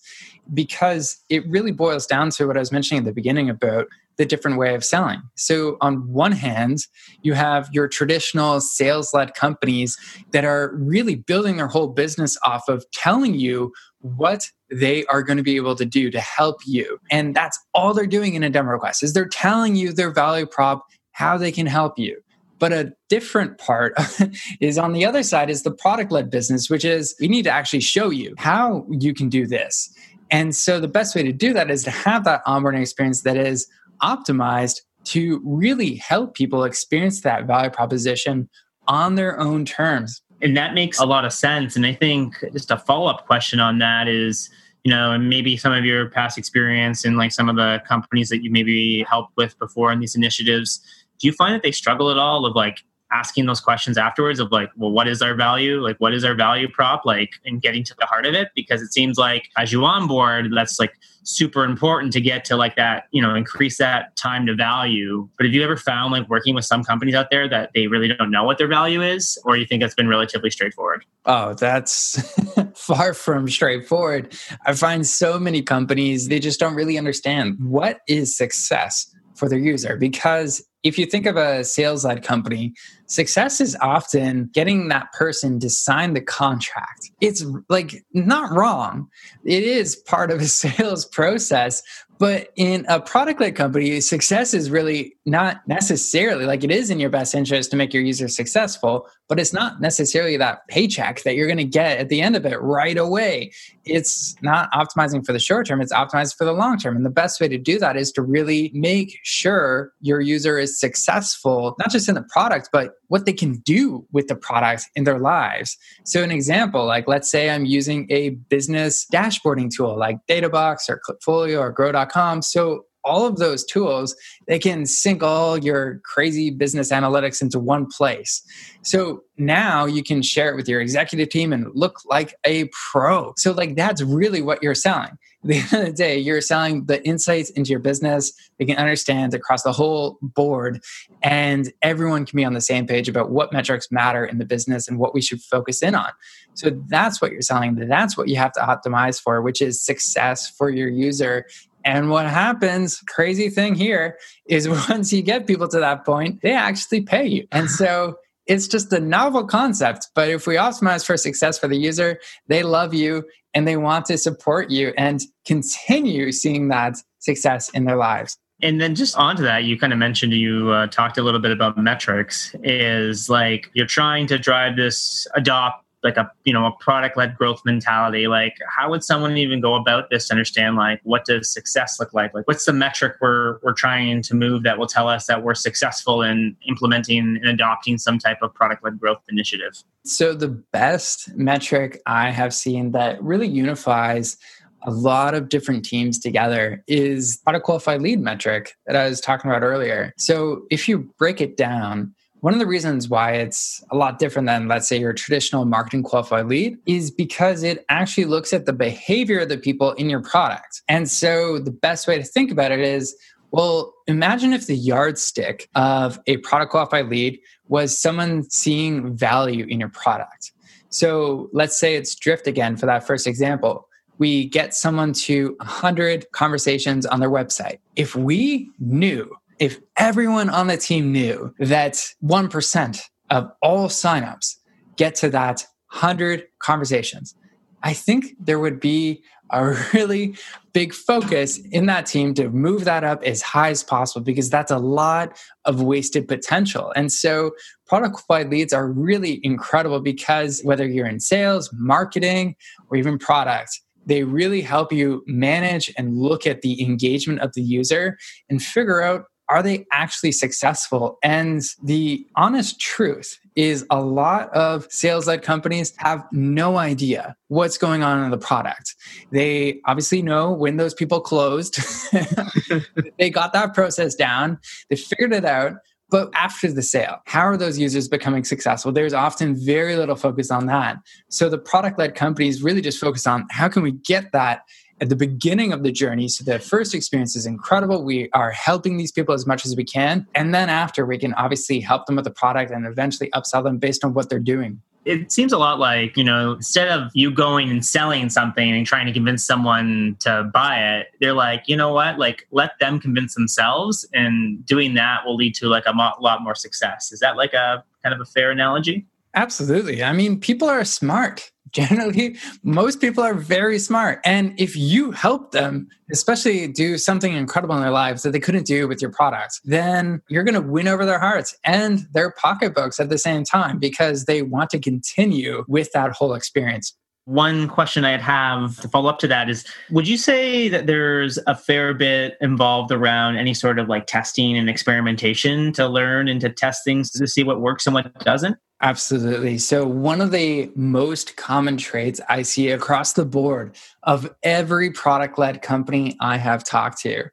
because 0.54 1.18
it 1.30 1.46
really 1.50 1.74
boils 1.74 2.06
down 2.06 2.30
to 2.32 2.48
what 2.48 2.56
I 2.56 2.62
was 2.62 2.72
mentioning 2.72 3.00
at 3.00 3.06
the 3.06 3.12
beginning 3.12 3.50
about 3.50 3.88
the 4.20 4.26
different 4.26 4.58
way 4.58 4.76
of 4.76 4.84
selling. 4.84 5.22
So, 5.36 5.78
on 5.80 6.12
one 6.12 6.34
hand, 6.34 6.80
you 7.24 7.34
have 7.34 7.70
your 7.72 7.88
traditional 7.88 8.60
sales 8.60 9.14
led 9.14 9.34
companies 9.34 9.98
that 10.32 10.44
are 10.44 10.76
really 10.76 11.16
building 11.16 11.56
their 11.56 11.68
whole 11.68 11.88
business 11.88 12.38
off 12.46 12.68
of 12.68 12.86
telling 12.92 13.34
you 13.34 13.72
what 14.02 14.50
they 14.70 15.06
are 15.06 15.24
going 15.24 15.38
to 15.38 15.44
be 15.44 15.56
able 15.56 15.76
to 15.76 15.86
do 15.86 16.12
to 16.12 16.20
help 16.20 16.58
you. 16.66 17.00
And 17.10 17.34
that's 17.34 17.58
all 17.74 17.94
they're 17.94 18.06
doing 18.06 18.36
in 18.36 18.44
a 18.44 18.50
demo 18.50 18.72
request 18.72 19.04
is 19.04 19.14
they're 19.14 19.26
telling 19.26 19.78
you 19.78 19.94
their 19.94 20.12
value 20.12 20.46
prop, 20.46 20.86
how 21.14 21.38
they 21.38 21.52
can 21.52 21.66
help 21.66 21.98
you. 21.98 22.22
But 22.60 22.74
a 22.74 22.92
different 23.08 23.58
part 23.58 23.94
is 24.60 24.78
on 24.78 24.92
the 24.92 25.06
other 25.06 25.24
side 25.24 25.50
is 25.50 25.64
the 25.64 25.72
product 25.72 26.12
led 26.12 26.30
business, 26.30 26.70
which 26.70 26.84
is 26.84 27.16
we 27.22 27.30
need 27.30 27.44
to 27.44 27.52
actually 27.52 27.80
show 27.80 28.10
you 28.10 28.36
how 28.38 28.86
you 28.90 29.14
can 29.14 29.30
do 29.30 29.48
this. 29.48 29.94
And 30.30 30.56
so 30.56 30.80
the 30.80 30.88
best 30.88 31.16
way 31.16 31.24
to 31.24 31.32
do 31.32 31.54
that 31.54 31.72
is 31.72 31.84
to 31.86 31.92
have 31.92 32.24
that 32.26 32.46
onboarding 32.46 32.82
experience 32.82 33.22
that 33.22 33.38
is 33.38 33.68
optimized 34.02 34.82
to 35.06 35.42
really 35.44 35.96
help 35.96 36.36
people 36.36 36.64
experience 36.64 37.22
that 37.22 37.46
value 37.46 37.70
proposition 37.70 38.50
on 38.88 39.16
their 39.16 39.40
own 39.40 39.66
terms. 39.66 40.22
And 40.42 40.56
that 40.58 40.74
makes 40.74 41.00
a 41.00 41.06
lot 41.06 41.26
of 41.26 41.34
sense. 41.34 41.76
And 41.76 41.86
I 41.86 41.94
think 41.94 42.36
just 42.54 42.72
a 42.72 42.78
follow 42.78 43.10
up 43.10 43.26
question 43.26 43.60
on 43.60 43.80
that 43.80 44.08
is, 44.08 44.50
you 44.84 44.92
know, 44.92 45.12
and 45.12 45.30
maybe 45.30 45.58
some 45.58 45.74
of 45.74 45.84
your 45.84 46.10
past 46.10 46.38
experience 46.38 47.06
in 47.06 47.18
like 47.18 47.32
some 47.32 47.50
of 47.50 47.56
the 47.56 47.82
companies 47.88 48.30
that 48.30 48.44
you 48.44 48.50
maybe 48.50 49.04
helped 49.04 49.36
with 49.36 49.58
before 49.60 49.92
in 49.92 50.00
these 50.00 50.16
initiatives, 50.16 50.80
do 51.20 51.28
you 51.28 51.34
find 51.34 51.54
that 51.54 51.64
they 51.64 51.72
struggle 51.72 52.10
at 52.10 52.18
all 52.18 52.46
of 52.46 52.56
like 52.56 52.80
asking 53.12 53.46
those 53.46 53.60
questions 53.60 53.98
afterwards 53.98 54.40
of 54.40 54.52
like 54.52 54.70
well 54.76 54.92
what 54.92 55.08
is 55.08 55.22
our 55.22 55.34
value 55.34 55.82
like 55.82 55.98
what 55.98 56.14
is 56.14 56.24
our 56.24 56.36
value 56.36 56.68
prop 56.70 57.06
like 57.06 57.32
and 57.44 57.62
getting 57.62 57.84
to 57.84 57.96
the 57.98 58.06
heart 58.06 58.26
of 58.26 58.36
it 58.36 58.50
because 58.56 58.82
it 58.82 58.94
seems 58.94 59.18
like 59.18 59.50
as 59.58 59.72
you 59.72 59.84
onboard 59.84 60.52
that's 60.56 60.80
like 60.80 60.94
super 61.24 61.64
important 61.64 62.14
to 62.14 62.22
get 62.22 62.46
to 62.46 62.56
like 62.56 62.76
that 62.76 63.06
you 63.12 63.22
know 63.22 63.36
increase 63.36 63.78
that 63.78 64.16
time 64.16 64.46
to 64.46 64.56
value. 64.56 65.28
But 65.38 65.46
have 65.46 65.54
you 65.54 65.64
ever 65.64 65.78
found 65.78 66.12
like 66.12 66.30
working 66.30 66.56
with 66.56 66.66
some 66.66 66.84
companies 66.84 67.16
out 67.16 67.30
there 67.30 67.48
that 67.50 67.72
they 67.74 67.88
really 67.88 68.08
don't 68.08 68.32
know 68.32 68.44
what 68.44 68.58
their 68.58 68.68
value 68.68 69.02
is 69.02 69.38
or 69.46 69.58
you 69.58 69.66
think 69.66 69.82
that's 69.82 69.96
been 69.96 70.08
relatively 70.08 70.50
straightforward? 70.50 71.06
Oh 71.26 71.54
that's 71.54 72.22
far 72.76 73.14
from 73.14 73.50
straightforward. 73.50 74.36
I 74.66 74.74
find 74.74 75.06
so 75.06 75.40
many 75.40 75.62
companies 75.62 76.28
they 76.28 76.40
just 76.40 76.60
don't 76.60 76.76
really 76.76 76.98
understand 76.98 77.58
what 77.60 78.00
is 78.08 78.36
success 78.36 79.14
for 79.40 79.50
their 79.50 79.60
user. 79.60 79.96
Because 79.96 80.64
if 80.84 81.00
you 81.00 81.06
think 81.06 81.26
of 81.26 81.38
a 81.38 81.64
sales 81.64 82.06
led 82.06 82.24
company, 82.24 82.74
success 83.10 83.60
is 83.60 83.76
often 83.82 84.50
getting 84.54 84.88
that 84.88 85.12
person 85.14 85.60
to 85.60 85.70
sign 85.70 86.14
the 86.14 86.22
contract. 86.22 87.12
It's 87.20 87.44
like 87.68 88.04
not 88.14 88.52
wrong. 88.52 89.10
It 89.44 89.64
is 89.64 89.96
part 89.96 90.32
of 90.32 90.40
a 90.40 90.46
sales 90.48 91.06
process, 91.06 91.82
but 92.20 92.50
in 92.58 92.86
a 92.90 93.00
product 93.00 93.40
led 93.40 93.56
company, 93.56 94.02
success 94.02 94.54
is 94.54 94.70
really 94.70 95.16
not 95.26 95.66
necessarily 95.68 96.46
like 96.46 96.66
it 96.66 96.72
is 96.72 96.90
in 96.90 97.00
your 97.00 97.10
best 97.10 97.34
interest 97.34 97.72
to 97.72 97.78
make 97.78 97.94
your 97.94 98.04
user 98.04 98.28
successful, 98.28 99.08
but 99.30 99.40
it's 99.40 99.54
not 99.54 99.80
necessarily 99.80 100.36
that 100.36 100.68
paycheck 100.68 101.24
that 101.24 101.36
you're 101.36 101.48
going 101.48 101.58
to 101.58 101.64
get 101.64 101.98
at 101.98 102.10
the 102.10 102.22
end 102.22 102.36
of 102.36 102.46
it 102.46 102.62
right 102.62 102.98
away. 102.98 103.52
It's 103.86 104.36
not 104.42 104.70
optimizing 104.74 105.26
for 105.26 105.32
the 105.32 105.40
short 105.40 105.68
term, 105.68 105.80
it's 105.80 105.94
optimized 105.94 106.36
for 106.38 106.44
the 106.44 106.52
long 106.52 106.78
term. 106.78 106.98
And 106.98 107.06
the 107.06 107.10
best 107.10 107.40
way 107.40 107.48
to 107.48 107.58
do 107.58 107.80
that 107.80 107.96
is 107.96 108.12
to 108.12 108.22
really 108.22 108.70
make 108.74 109.18
sure 109.24 109.94
your 110.02 110.20
user 110.20 110.60
is 110.60 110.78
successful, 110.78 111.76
not 111.80 111.90
just 111.90 112.10
in 112.10 112.16
the 112.16 112.24
product, 112.24 112.70
but 112.74 112.96
what 113.10 113.26
they 113.26 113.34
can 113.34 113.58
do 113.60 114.06
with 114.12 114.28
the 114.28 114.36
product 114.36 114.86
in 114.96 115.04
their 115.04 115.20
lives. 115.20 115.78
So, 116.06 116.24
an 116.24 116.32
example, 116.32 116.86
like 116.86 117.08
let's 117.08 117.30
say 117.30 117.50
I'm 117.50 117.66
using 117.66 118.08
a 118.10 118.30
business 118.30 119.06
dashboarding 119.14 119.70
tool 119.76 119.98
like 119.98 120.18
Databox 120.28 120.90
or 120.90 121.02
Klipfolio 121.06 121.60
or 121.60 121.72
Grow.com. 121.72 122.42
So, 122.42 122.86
all 123.04 123.26
of 123.26 123.38
those 123.38 123.66
tools, 123.66 124.16
they 124.48 124.60
can 124.60 124.86
sync 124.86 125.24
all 125.24 125.58
your 125.58 126.02
crazy 126.04 126.50
business 126.50 126.92
analytics 126.92 127.42
into 127.42 127.60
one 127.60 127.86
place. 127.86 128.42
So 128.82 129.24
now 129.40 129.86
you 129.86 130.04
can 130.04 130.22
share 130.22 130.52
it 130.52 130.56
with 130.56 130.68
your 130.68 130.82
executive 130.82 131.30
team 131.30 131.54
and 131.54 131.68
look 131.74 132.02
like 132.06 132.36
a 132.46 132.70
pro. 132.92 133.34
So, 133.38 133.52
like, 133.52 133.76
that's 133.76 134.02
really 134.02 134.42
what 134.42 134.62
you're 134.62 134.76
selling. 134.76 135.18
At 135.44 135.50
the 135.50 135.56
end 135.60 135.74
of 135.74 135.86
the 135.86 135.94
day, 135.94 136.20
you're 136.20 136.42
selling 136.42 136.86
the 136.86 137.04
insights 137.06 137.50
into 137.52 137.70
your 137.72 137.80
business. 137.80 138.34
They 138.58 138.66
can 138.66 138.78
understand 138.78 139.34
across 139.34 139.64
the 139.64 139.72
whole 139.72 140.18
board, 140.22 140.82
and 141.22 141.72
everyone 141.82 142.26
can 142.26 142.38
be 142.38 142.46
on 142.46 142.54
the 142.54 142.62
same 142.62 142.86
page 142.86 143.08
about 143.08 143.32
what 143.32 143.54
metrics 143.54 143.92
matter 143.92 144.26
in 144.26 144.38
the 144.38 144.46
business 144.46 144.88
and 144.88 145.00
what 145.00 145.14
we 145.14 145.22
should 145.22 145.42
focus 145.42 145.82
in 145.82 145.96
on. 145.96 146.12
So, 146.54 146.72
that's 146.88 147.22
what 147.22 147.32
you're 147.32 147.42
selling. 147.42 147.76
That's 147.76 148.18
what 148.18 148.28
you 148.28 148.36
have 148.36 148.52
to 148.54 148.62
optimize 148.62 149.22
for, 149.22 149.42
which 149.42 149.62
is 149.62 149.84
success 149.84 150.50
for 150.50 150.70
your 150.70 150.90
user 150.90 151.46
and 151.86 152.10
what 152.10 152.26
happens, 152.26 153.00
crazy 153.08 153.50
thing 153.50 153.76
here, 153.76 154.18
is 154.48 154.70
once 154.90 155.12
you 155.14 155.22
get 155.22 155.48
people 155.48 155.68
to 155.70 155.80
that 155.80 156.06
point, 156.06 156.42
they 156.42 156.54
actually 156.54 157.02
pay 157.02 157.26
you. 157.26 157.48
And 157.52 157.70
so 157.70 158.16
it's 158.48 158.68
just 158.68 158.92
a 158.92 159.00
novel 159.00 159.46
concept. 159.46 160.08
But 160.16 160.30
if 160.30 160.48
we 160.48 160.56
optimize 160.56 161.06
for 161.06 161.18
success 161.18 161.60
for 161.60 161.68
the 161.68 161.78
user, 161.78 162.20
they 162.48 162.64
love 162.64 162.94
you 162.94 163.24
and 163.54 163.68
they 163.68 163.78
want 163.78 164.06
to 164.06 164.18
support 164.18 164.70
you 164.70 164.94
and 164.98 165.22
continue 165.46 166.32
seeing 166.32 166.68
that 166.70 166.98
success 167.20 167.70
in 167.70 167.86
their 167.86 167.96
lives. 167.96 168.38
And 168.62 168.82
then 168.82 168.94
just 168.94 169.16
onto 169.18 169.44
that, 169.44 169.64
you 169.64 169.78
kind 169.78 169.94
of 169.94 170.00
mentioned 170.00 170.34
you 170.34 170.72
uh, 170.72 170.88
talked 170.88 171.18
a 171.18 171.24
little 171.24 171.40
bit 171.40 171.52
about 171.52 171.78
metrics. 171.78 172.54
Is 172.62 173.30
like 173.30 173.70
you're 173.74 173.86
trying 173.86 174.28
to 174.28 174.38
drive 174.38 174.76
this 174.76 175.26
adopt 175.34 175.86
like 176.04 176.18
a 176.18 176.32
you 176.46 176.54
know 176.54 176.66
a 176.66 176.72
product 176.80 177.18
led 177.18 177.36
growth 177.38 177.62
mentality 177.66 178.28
like 178.28 178.58
how 178.68 178.90
would 178.90 179.04
someone 179.04 179.38
even 179.38 179.60
go 179.60 179.76
about 179.76 180.10
this 180.10 180.28
to 180.28 180.34
understand 180.34 180.76
like 180.76 181.00
what 181.04 181.26
does 181.26 181.52
success 181.52 182.00
look 182.00 182.14
like 182.14 182.34
like 182.34 182.48
what's 182.48 182.66
the 182.66 182.74
metric 182.74 183.16
we're 183.22 183.60
we're 183.64 183.74
trying 183.74 184.22
to 184.22 184.36
move 184.36 184.64
that 184.64 184.78
will 184.78 184.88
tell 184.88 185.08
us 185.08 185.28
that 185.28 185.44
we're 185.44 185.56
successful 185.56 186.22
in 186.22 186.56
implementing 186.68 187.20
and 187.20 187.46
adopting 187.48 187.98
some 187.98 188.18
type 188.18 188.38
of 188.42 188.54
product 188.54 188.84
led 188.84 189.00
growth 189.00 189.22
initiative 189.30 189.84
so 190.06 190.34
the 190.34 190.48
best 190.48 191.34
metric 191.36 192.02
i 192.06 192.30
have 192.30 192.54
seen 192.54 192.92
that 192.92 193.22
really 193.22 193.48
unifies 193.48 194.38
a 194.84 194.92
lot 194.92 195.34
of 195.34 195.50
different 195.50 195.84
teams 195.84 196.18
together 196.18 196.82
is 196.88 197.38
product 197.44 197.66
qualified 197.66 198.02
lead 198.02 198.20
metric 198.20 198.76
that 198.86 198.96
I 198.96 199.10
was 199.10 199.20
talking 199.20 199.52
about 199.52 199.62
earlier. 199.62 200.14
So 200.18 200.66
if 200.72 200.88
you 200.88 201.00
break 201.18 201.42
it 201.42 201.58
down, 201.58 202.16
one 202.42 202.54
of 202.54 202.60
the 202.60 202.68
reasons 202.68 203.10
why 203.10 203.34
it's 203.34 203.84
a 203.92 203.96
lot 203.96 204.18
different 204.18 204.46
than, 204.46 204.68
let's 204.68 204.88
say, 204.88 204.98
your 204.98 205.14
traditional 205.14 205.66
marketing 205.66 206.04
qualified 206.04 206.48
lead 206.48 206.78
is 206.86 207.12
because 207.12 207.64
it 207.64 207.86
actually 207.90 208.26
looks 208.26 208.54
at 208.54 208.66
the 208.66 208.74
behavior 208.74 209.40
of 209.40 209.50
the 209.50 209.58
people 209.58 209.92
in 209.94 210.10
your 210.10 210.22
product. 210.22 210.82
And 210.88 211.10
so 211.10 211.60
the 211.60 211.72
best 211.72 212.08
way 212.08 212.18
to 212.18 212.24
think 212.24 212.52
about 212.52 212.72
it 212.72 212.80
is 212.80 213.16
well, 213.52 213.96
imagine 214.08 214.54
if 214.54 214.68
the 214.68 214.76
yardstick 214.76 215.70
of 215.76 216.20
a 216.28 216.38
product 216.38 216.72
qualified 216.72 217.10
lead 217.10 217.40
was 217.68 217.98
someone 217.98 218.48
seeing 218.50 219.16
value 219.16 219.66
in 219.66 219.80
your 219.80 219.90
product. 219.90 220.52
So 220.90 221.50
let's 221.52 221.80
say 221.80 221.96
it's 221.96 222.16
Drift 222.16 222.48
again 222.48 222.78
for 222.78 222.86
that 222.86 223.06
first 223.06 223.28
example. 223.28 223.88
We 224.18 224.50
get 224.50 224.74
someone 224.74 225.14
to 225.14 225.56
100 225.60 226.32
conversations 226.32 227.06
on 227.06 227.20
their 227.20 227.30
website. 227.30 227.80
If 227.96 228.16
we 228.16 228.70
knew 228.80 229.36
if 229.60 229.80
everyone 229.98 230.50
on 230.50 230.68
the 230.68 230.78
team 230.78 231.12
knew 231.12 231.54
that 231.60 231.94
1% 232.24 233.02
of 233.30 233.52
all 233.62 233.90
signups 233.90 234.56
get 234.96 235.16
to 235.16 235.30
that 235.30 235.66
100 235.92 236.46
conversations, 236.60 237.36
I 237.84 237.94
think 237.94 238.36
there 238.40 238.60
would 238.60 238.80
be 238.80 239.24
a 239.52 239.76
really 239.94 240.36
big 240.74 240.94
focus 240.94 241.58
in 241.72 241.88
that 241.88 242.06
team 242.06 242.34
to 242.36 242.50
move 242.50 242.86
that 242.86 243.04
up 243.04 243.24
as 243.24 243.42
high 243.42 243.70
as 243.70 243.84
possible 243.84 244.24
because 244.24 244.50
that's 244.50 244.72
a 244.72 244.78
lot 244.78 245.38
of 245.66 245.82
wasted 245.82 246.28
potential. 246.28 246.94
And 246.96 247.12
so 247.12 247.52
product 247.88 248.16
qualified 248.16 248.52
leads 248.52 248.72
are 248.72 248.88
really 248.88 249.40
incredible 249.44 250.00
because 250.00 250.62
whether 250.64 250.88
you're 250.88 251.08
in 251.08 251.20
sales, 251.20 251.70
marketing, 251.74 252.56
or 252.90 252.98
even 252.98 253.18
product, 253.18 253.82
they 254.06 254.24
really 254.24 254.62
help 254.62 254.92
you 254.94 255.24
manage 255.28 255.92
and 255.98 256.18
look 256.18 256.48
at 256.48 256.62
the 256.62 256.82
engagement 256.84 257.42
of 257.42 257.54
the 257.54 257.62
user 257.62 258.18
and 258.50 258.62
figure 258.62 259.02
out 259.02 259.26
are 259.50 259.64
they 259.64 259.86
actually 259.92 260.32
successful? 260.32 261.18
And 261.24 261.62
the 261.84 262.26
honest 262.36 262.80
truth 262.80 263.40
is 263.56 263.86
a 263.90 264.00
lot 264.00 264.50
of 264.54 264.88
sales 264.90 265.28
led 265.28 265.42
companies 265.42 265.94
have 265.98 266.24
no 266.32 266.78
idea 266.78 267.36
what's 267.48 267.78
going 267.78 268.04
on 268.04 268.24
in 268.24 268.32
the 268.32 268.38
product. 268.38 268.96
They 269.32 269.82
obviously 269.86 270.22
know 270.22 270.52
when 270.52 270.78
those 270.78 270.94
people 270.94 271.20
closed, 271.20 271.80
they 273.18 273.30
got 273.30 273.54
that 273.54 273.74
process 273.74 274.16
down, 274.16 274.60
they 274.90 274.96
figured 274.96 275.34
it 275.34 275.46
out. 275.46 275.74
But 276.12 276.32
after 276.34 276.72
the 276.72 276.82
sale, 276.82 277.18
how 277.26 277.42
are 277.42 277.58
those 277.58 277.78
users 277.78 278.08
becoming 278.08 278.44
successful? 278.44 278.92
There's 278.92 279.14
often 279.14 279.56
very 279.56 279.96
little 279.96 280.16
focus 280.16 280.50
on 280.50 280.66
that. 280.66 280.98
So 281.30 281.50
the 281.50 281.60
product 281.60 282.00
led 282.00 282.16
companies 282.16 282.64
really 282.64 282.82
just 282.82 283.00
focus 283.00 283.28
on 283.28 283.46
how 283.52 283.68
can 283.70 283.84
we 283.84 283.92
get 283.92 284.32
that 284.32 284.62
at 285.02 285.10
the 285.10 285.16
beginning 285.16 285.74
of 285.74 285.84
the 285.84 285.92
journey. 285.92 286.28
So 286.28 286.44
the 286.44 286.60
first 286.60 286.94
experience 286.94 287.36
is 287.36 287.46
incredible. 287.46 288.04
We 288.04 288.30
are 288.34 288.52
helping 288.52 288.98
these 288.98 289.12
people 289.12 289.34
as 289.34 289.46
much 289.46 289.66
as 289.66 289.76
we 289.76 289.84
can. 289.84 290.28
And 290.36 290.54
then 290.54 290.70
after, 290.70 291.06
we 291.06 291.18
can 291.18 291.34
obviously 291.34 291.80
help 291.80 292.06
them 292.06 292.16
with 292.16 292.26
the 292.26 292.32
product 292.32 292.72
and 292.72 292.86
eventually 292.86 293.30
upsell 293.32 293.64
them 293.64 293.78
based 293.78 294.04
on 294.04 294.14
what 294.14 294.30
they're 294.30 294.40
doing 294.40 294.82
it 295.06 295.32
seems 295.32 295.54
a 295.54 295.58
lot 295.58 295.80
like 295.80 296.16
you 296.18 296.24
know 296.24 296.54
instead 296.54 296.88
of 296.90 297.10
you 297.14 297.32
going 297.32 297.70
and 297.70 297.86
selling 297.86 298.30
something 298.30 298.72
and 298.72 298.86
trying 298.86 299.06
to 299.06 299.14
convince 299.14 299.46
someone 299.46 300.16
to 300.20 300.50
buy 300.54 300.78
it 300.78 301.08
they're 301.20 301.34
like 301.34 301.64
you 301.68 301.76
know 301.76 301.94
what 301.94 302.20
like 302.20 302.48
let 302.52 302.72
them 302.80 303.00
convince 303.00 303.34
themselves 303.34 304.08
and 304.14 304.66
doing 304.66 304.94
that 304.94 305.26
will 305.26 305.36
lead 305.36 305.56
to 305.56 305.68
like 305.68 305.86
a 305.86 305.94
lot 306.20 306.44
more 306.44 306.56
success 306.56 307.12
is 307.12 307.20
that 307.20 307.38
like 307.38 307.54
a 307.54 307.84
kind 308.04 308.14
of 308.14 308.22
a 308.22 308.26
fair 308.26 308.52
analogy 308.52 309.06
absolutely 309.36 310.04
i 310.04 310.12
mean 310.12 310.40
people 310.40 310.68
are 310.68 310.84
smart 310.84 311.52
generally 311.72 312.36
most 312.64 313.02
people 313.02 313.24
are 313.24 313.34
very 313.34 313.80
smart 313.80 314.20
and 314.26 314.54
if 314.60 314.76
you 314.76 315.12
help 315.12 315.52
them 315.52 315.88
especially 316.12 316.68
do 316.68 316.98
something 316.98 317.34
incredible 317.34 317.76
in 317.76 317.82
their 317.82 317.92
lives 317.92 318.24
that 318.24 318.32
they 318.32 318.40
couldn't 318.40 318.66
do 318.66 318.88
with 318.88 319.02
your 319.02 319.12
product 319.12 319.60
then 319.64 320.22
you're 320.30 320.44
going 320.44 320.54
to 320.54 320.62
win 320.62 320.88
over 320.88 321.06
their 321.06 321.20
hearts 321.20 321.56
and 321.64 322.08
their 322.14 322.32
pocketbooks 322.32 323.00
at 323.00 323.10
the 323.10 323.18
same 323.18 323.44
time 323.44 323.78
because 323.80 324.26
they 324.26 324.42
want 324.42 324.70
to 324.70 324.80
continue 324.80 325.64
with 325.68 325.92
that 325.94 326.12
whole 326.12 326.34
experience 326.34 326.96
one 327.30 327.68
question 327.68 328.06
I'd 328.06 328.22
have 328.22 328.80
to 328.82 328.88
follow 328.88 329.08
up 329.08 329.20
to 329.20 329.28
that 329.28 329.50
is 329.50 329.64
Would 329.92 330.08
you 330.08 330.18
say 330.18 330.68
that 330.68 330.88
there's 330.88 331.38
a 331.46 331.56
fair 331.56 331.94
bit 331.94 332.36
involved 332.42 332.92
around 332.92 333.38
any 333.38 333.54
sort 333.54 333.78
of 333.78 333.88
like 333.88 334.08
testing 334.08 334.58
and 334.58 334.68
experimentation 334.68 335.72
to 335.74 335.88
learn 335.88 336.28
and 336.28 336.42
to 336.42 336.50
test 336.50 336.84
things 336.84 337.12
to 337.12 337.28
see 337.28 337.44
what 337.44 337.62
works 337.62 337.86
and 337.86 337.94
what 337.94 338.12
doesn't? 338.22 338.58
Absolutely. 338.82 339.58
So, 339.58 339.86
one 339.86 340.22
of 340.22 340.32
the 340.32 340.72
most 340.76 341.36
common 341.36 341.76
traits 341.76 342.22
I 342.30 342.44
see 342.44 342.70
across 342.70 343.14
the 343.14 343.26
board 343.26 343.76
of 344.04 344.34
every 344.42 344.90
product 344.90 345.38
led 345.38 345.62
company 345.62 346.16
I 346.22 346.38
have 346.38 346.64
talked 346.64 347.02
to 347.02 347.26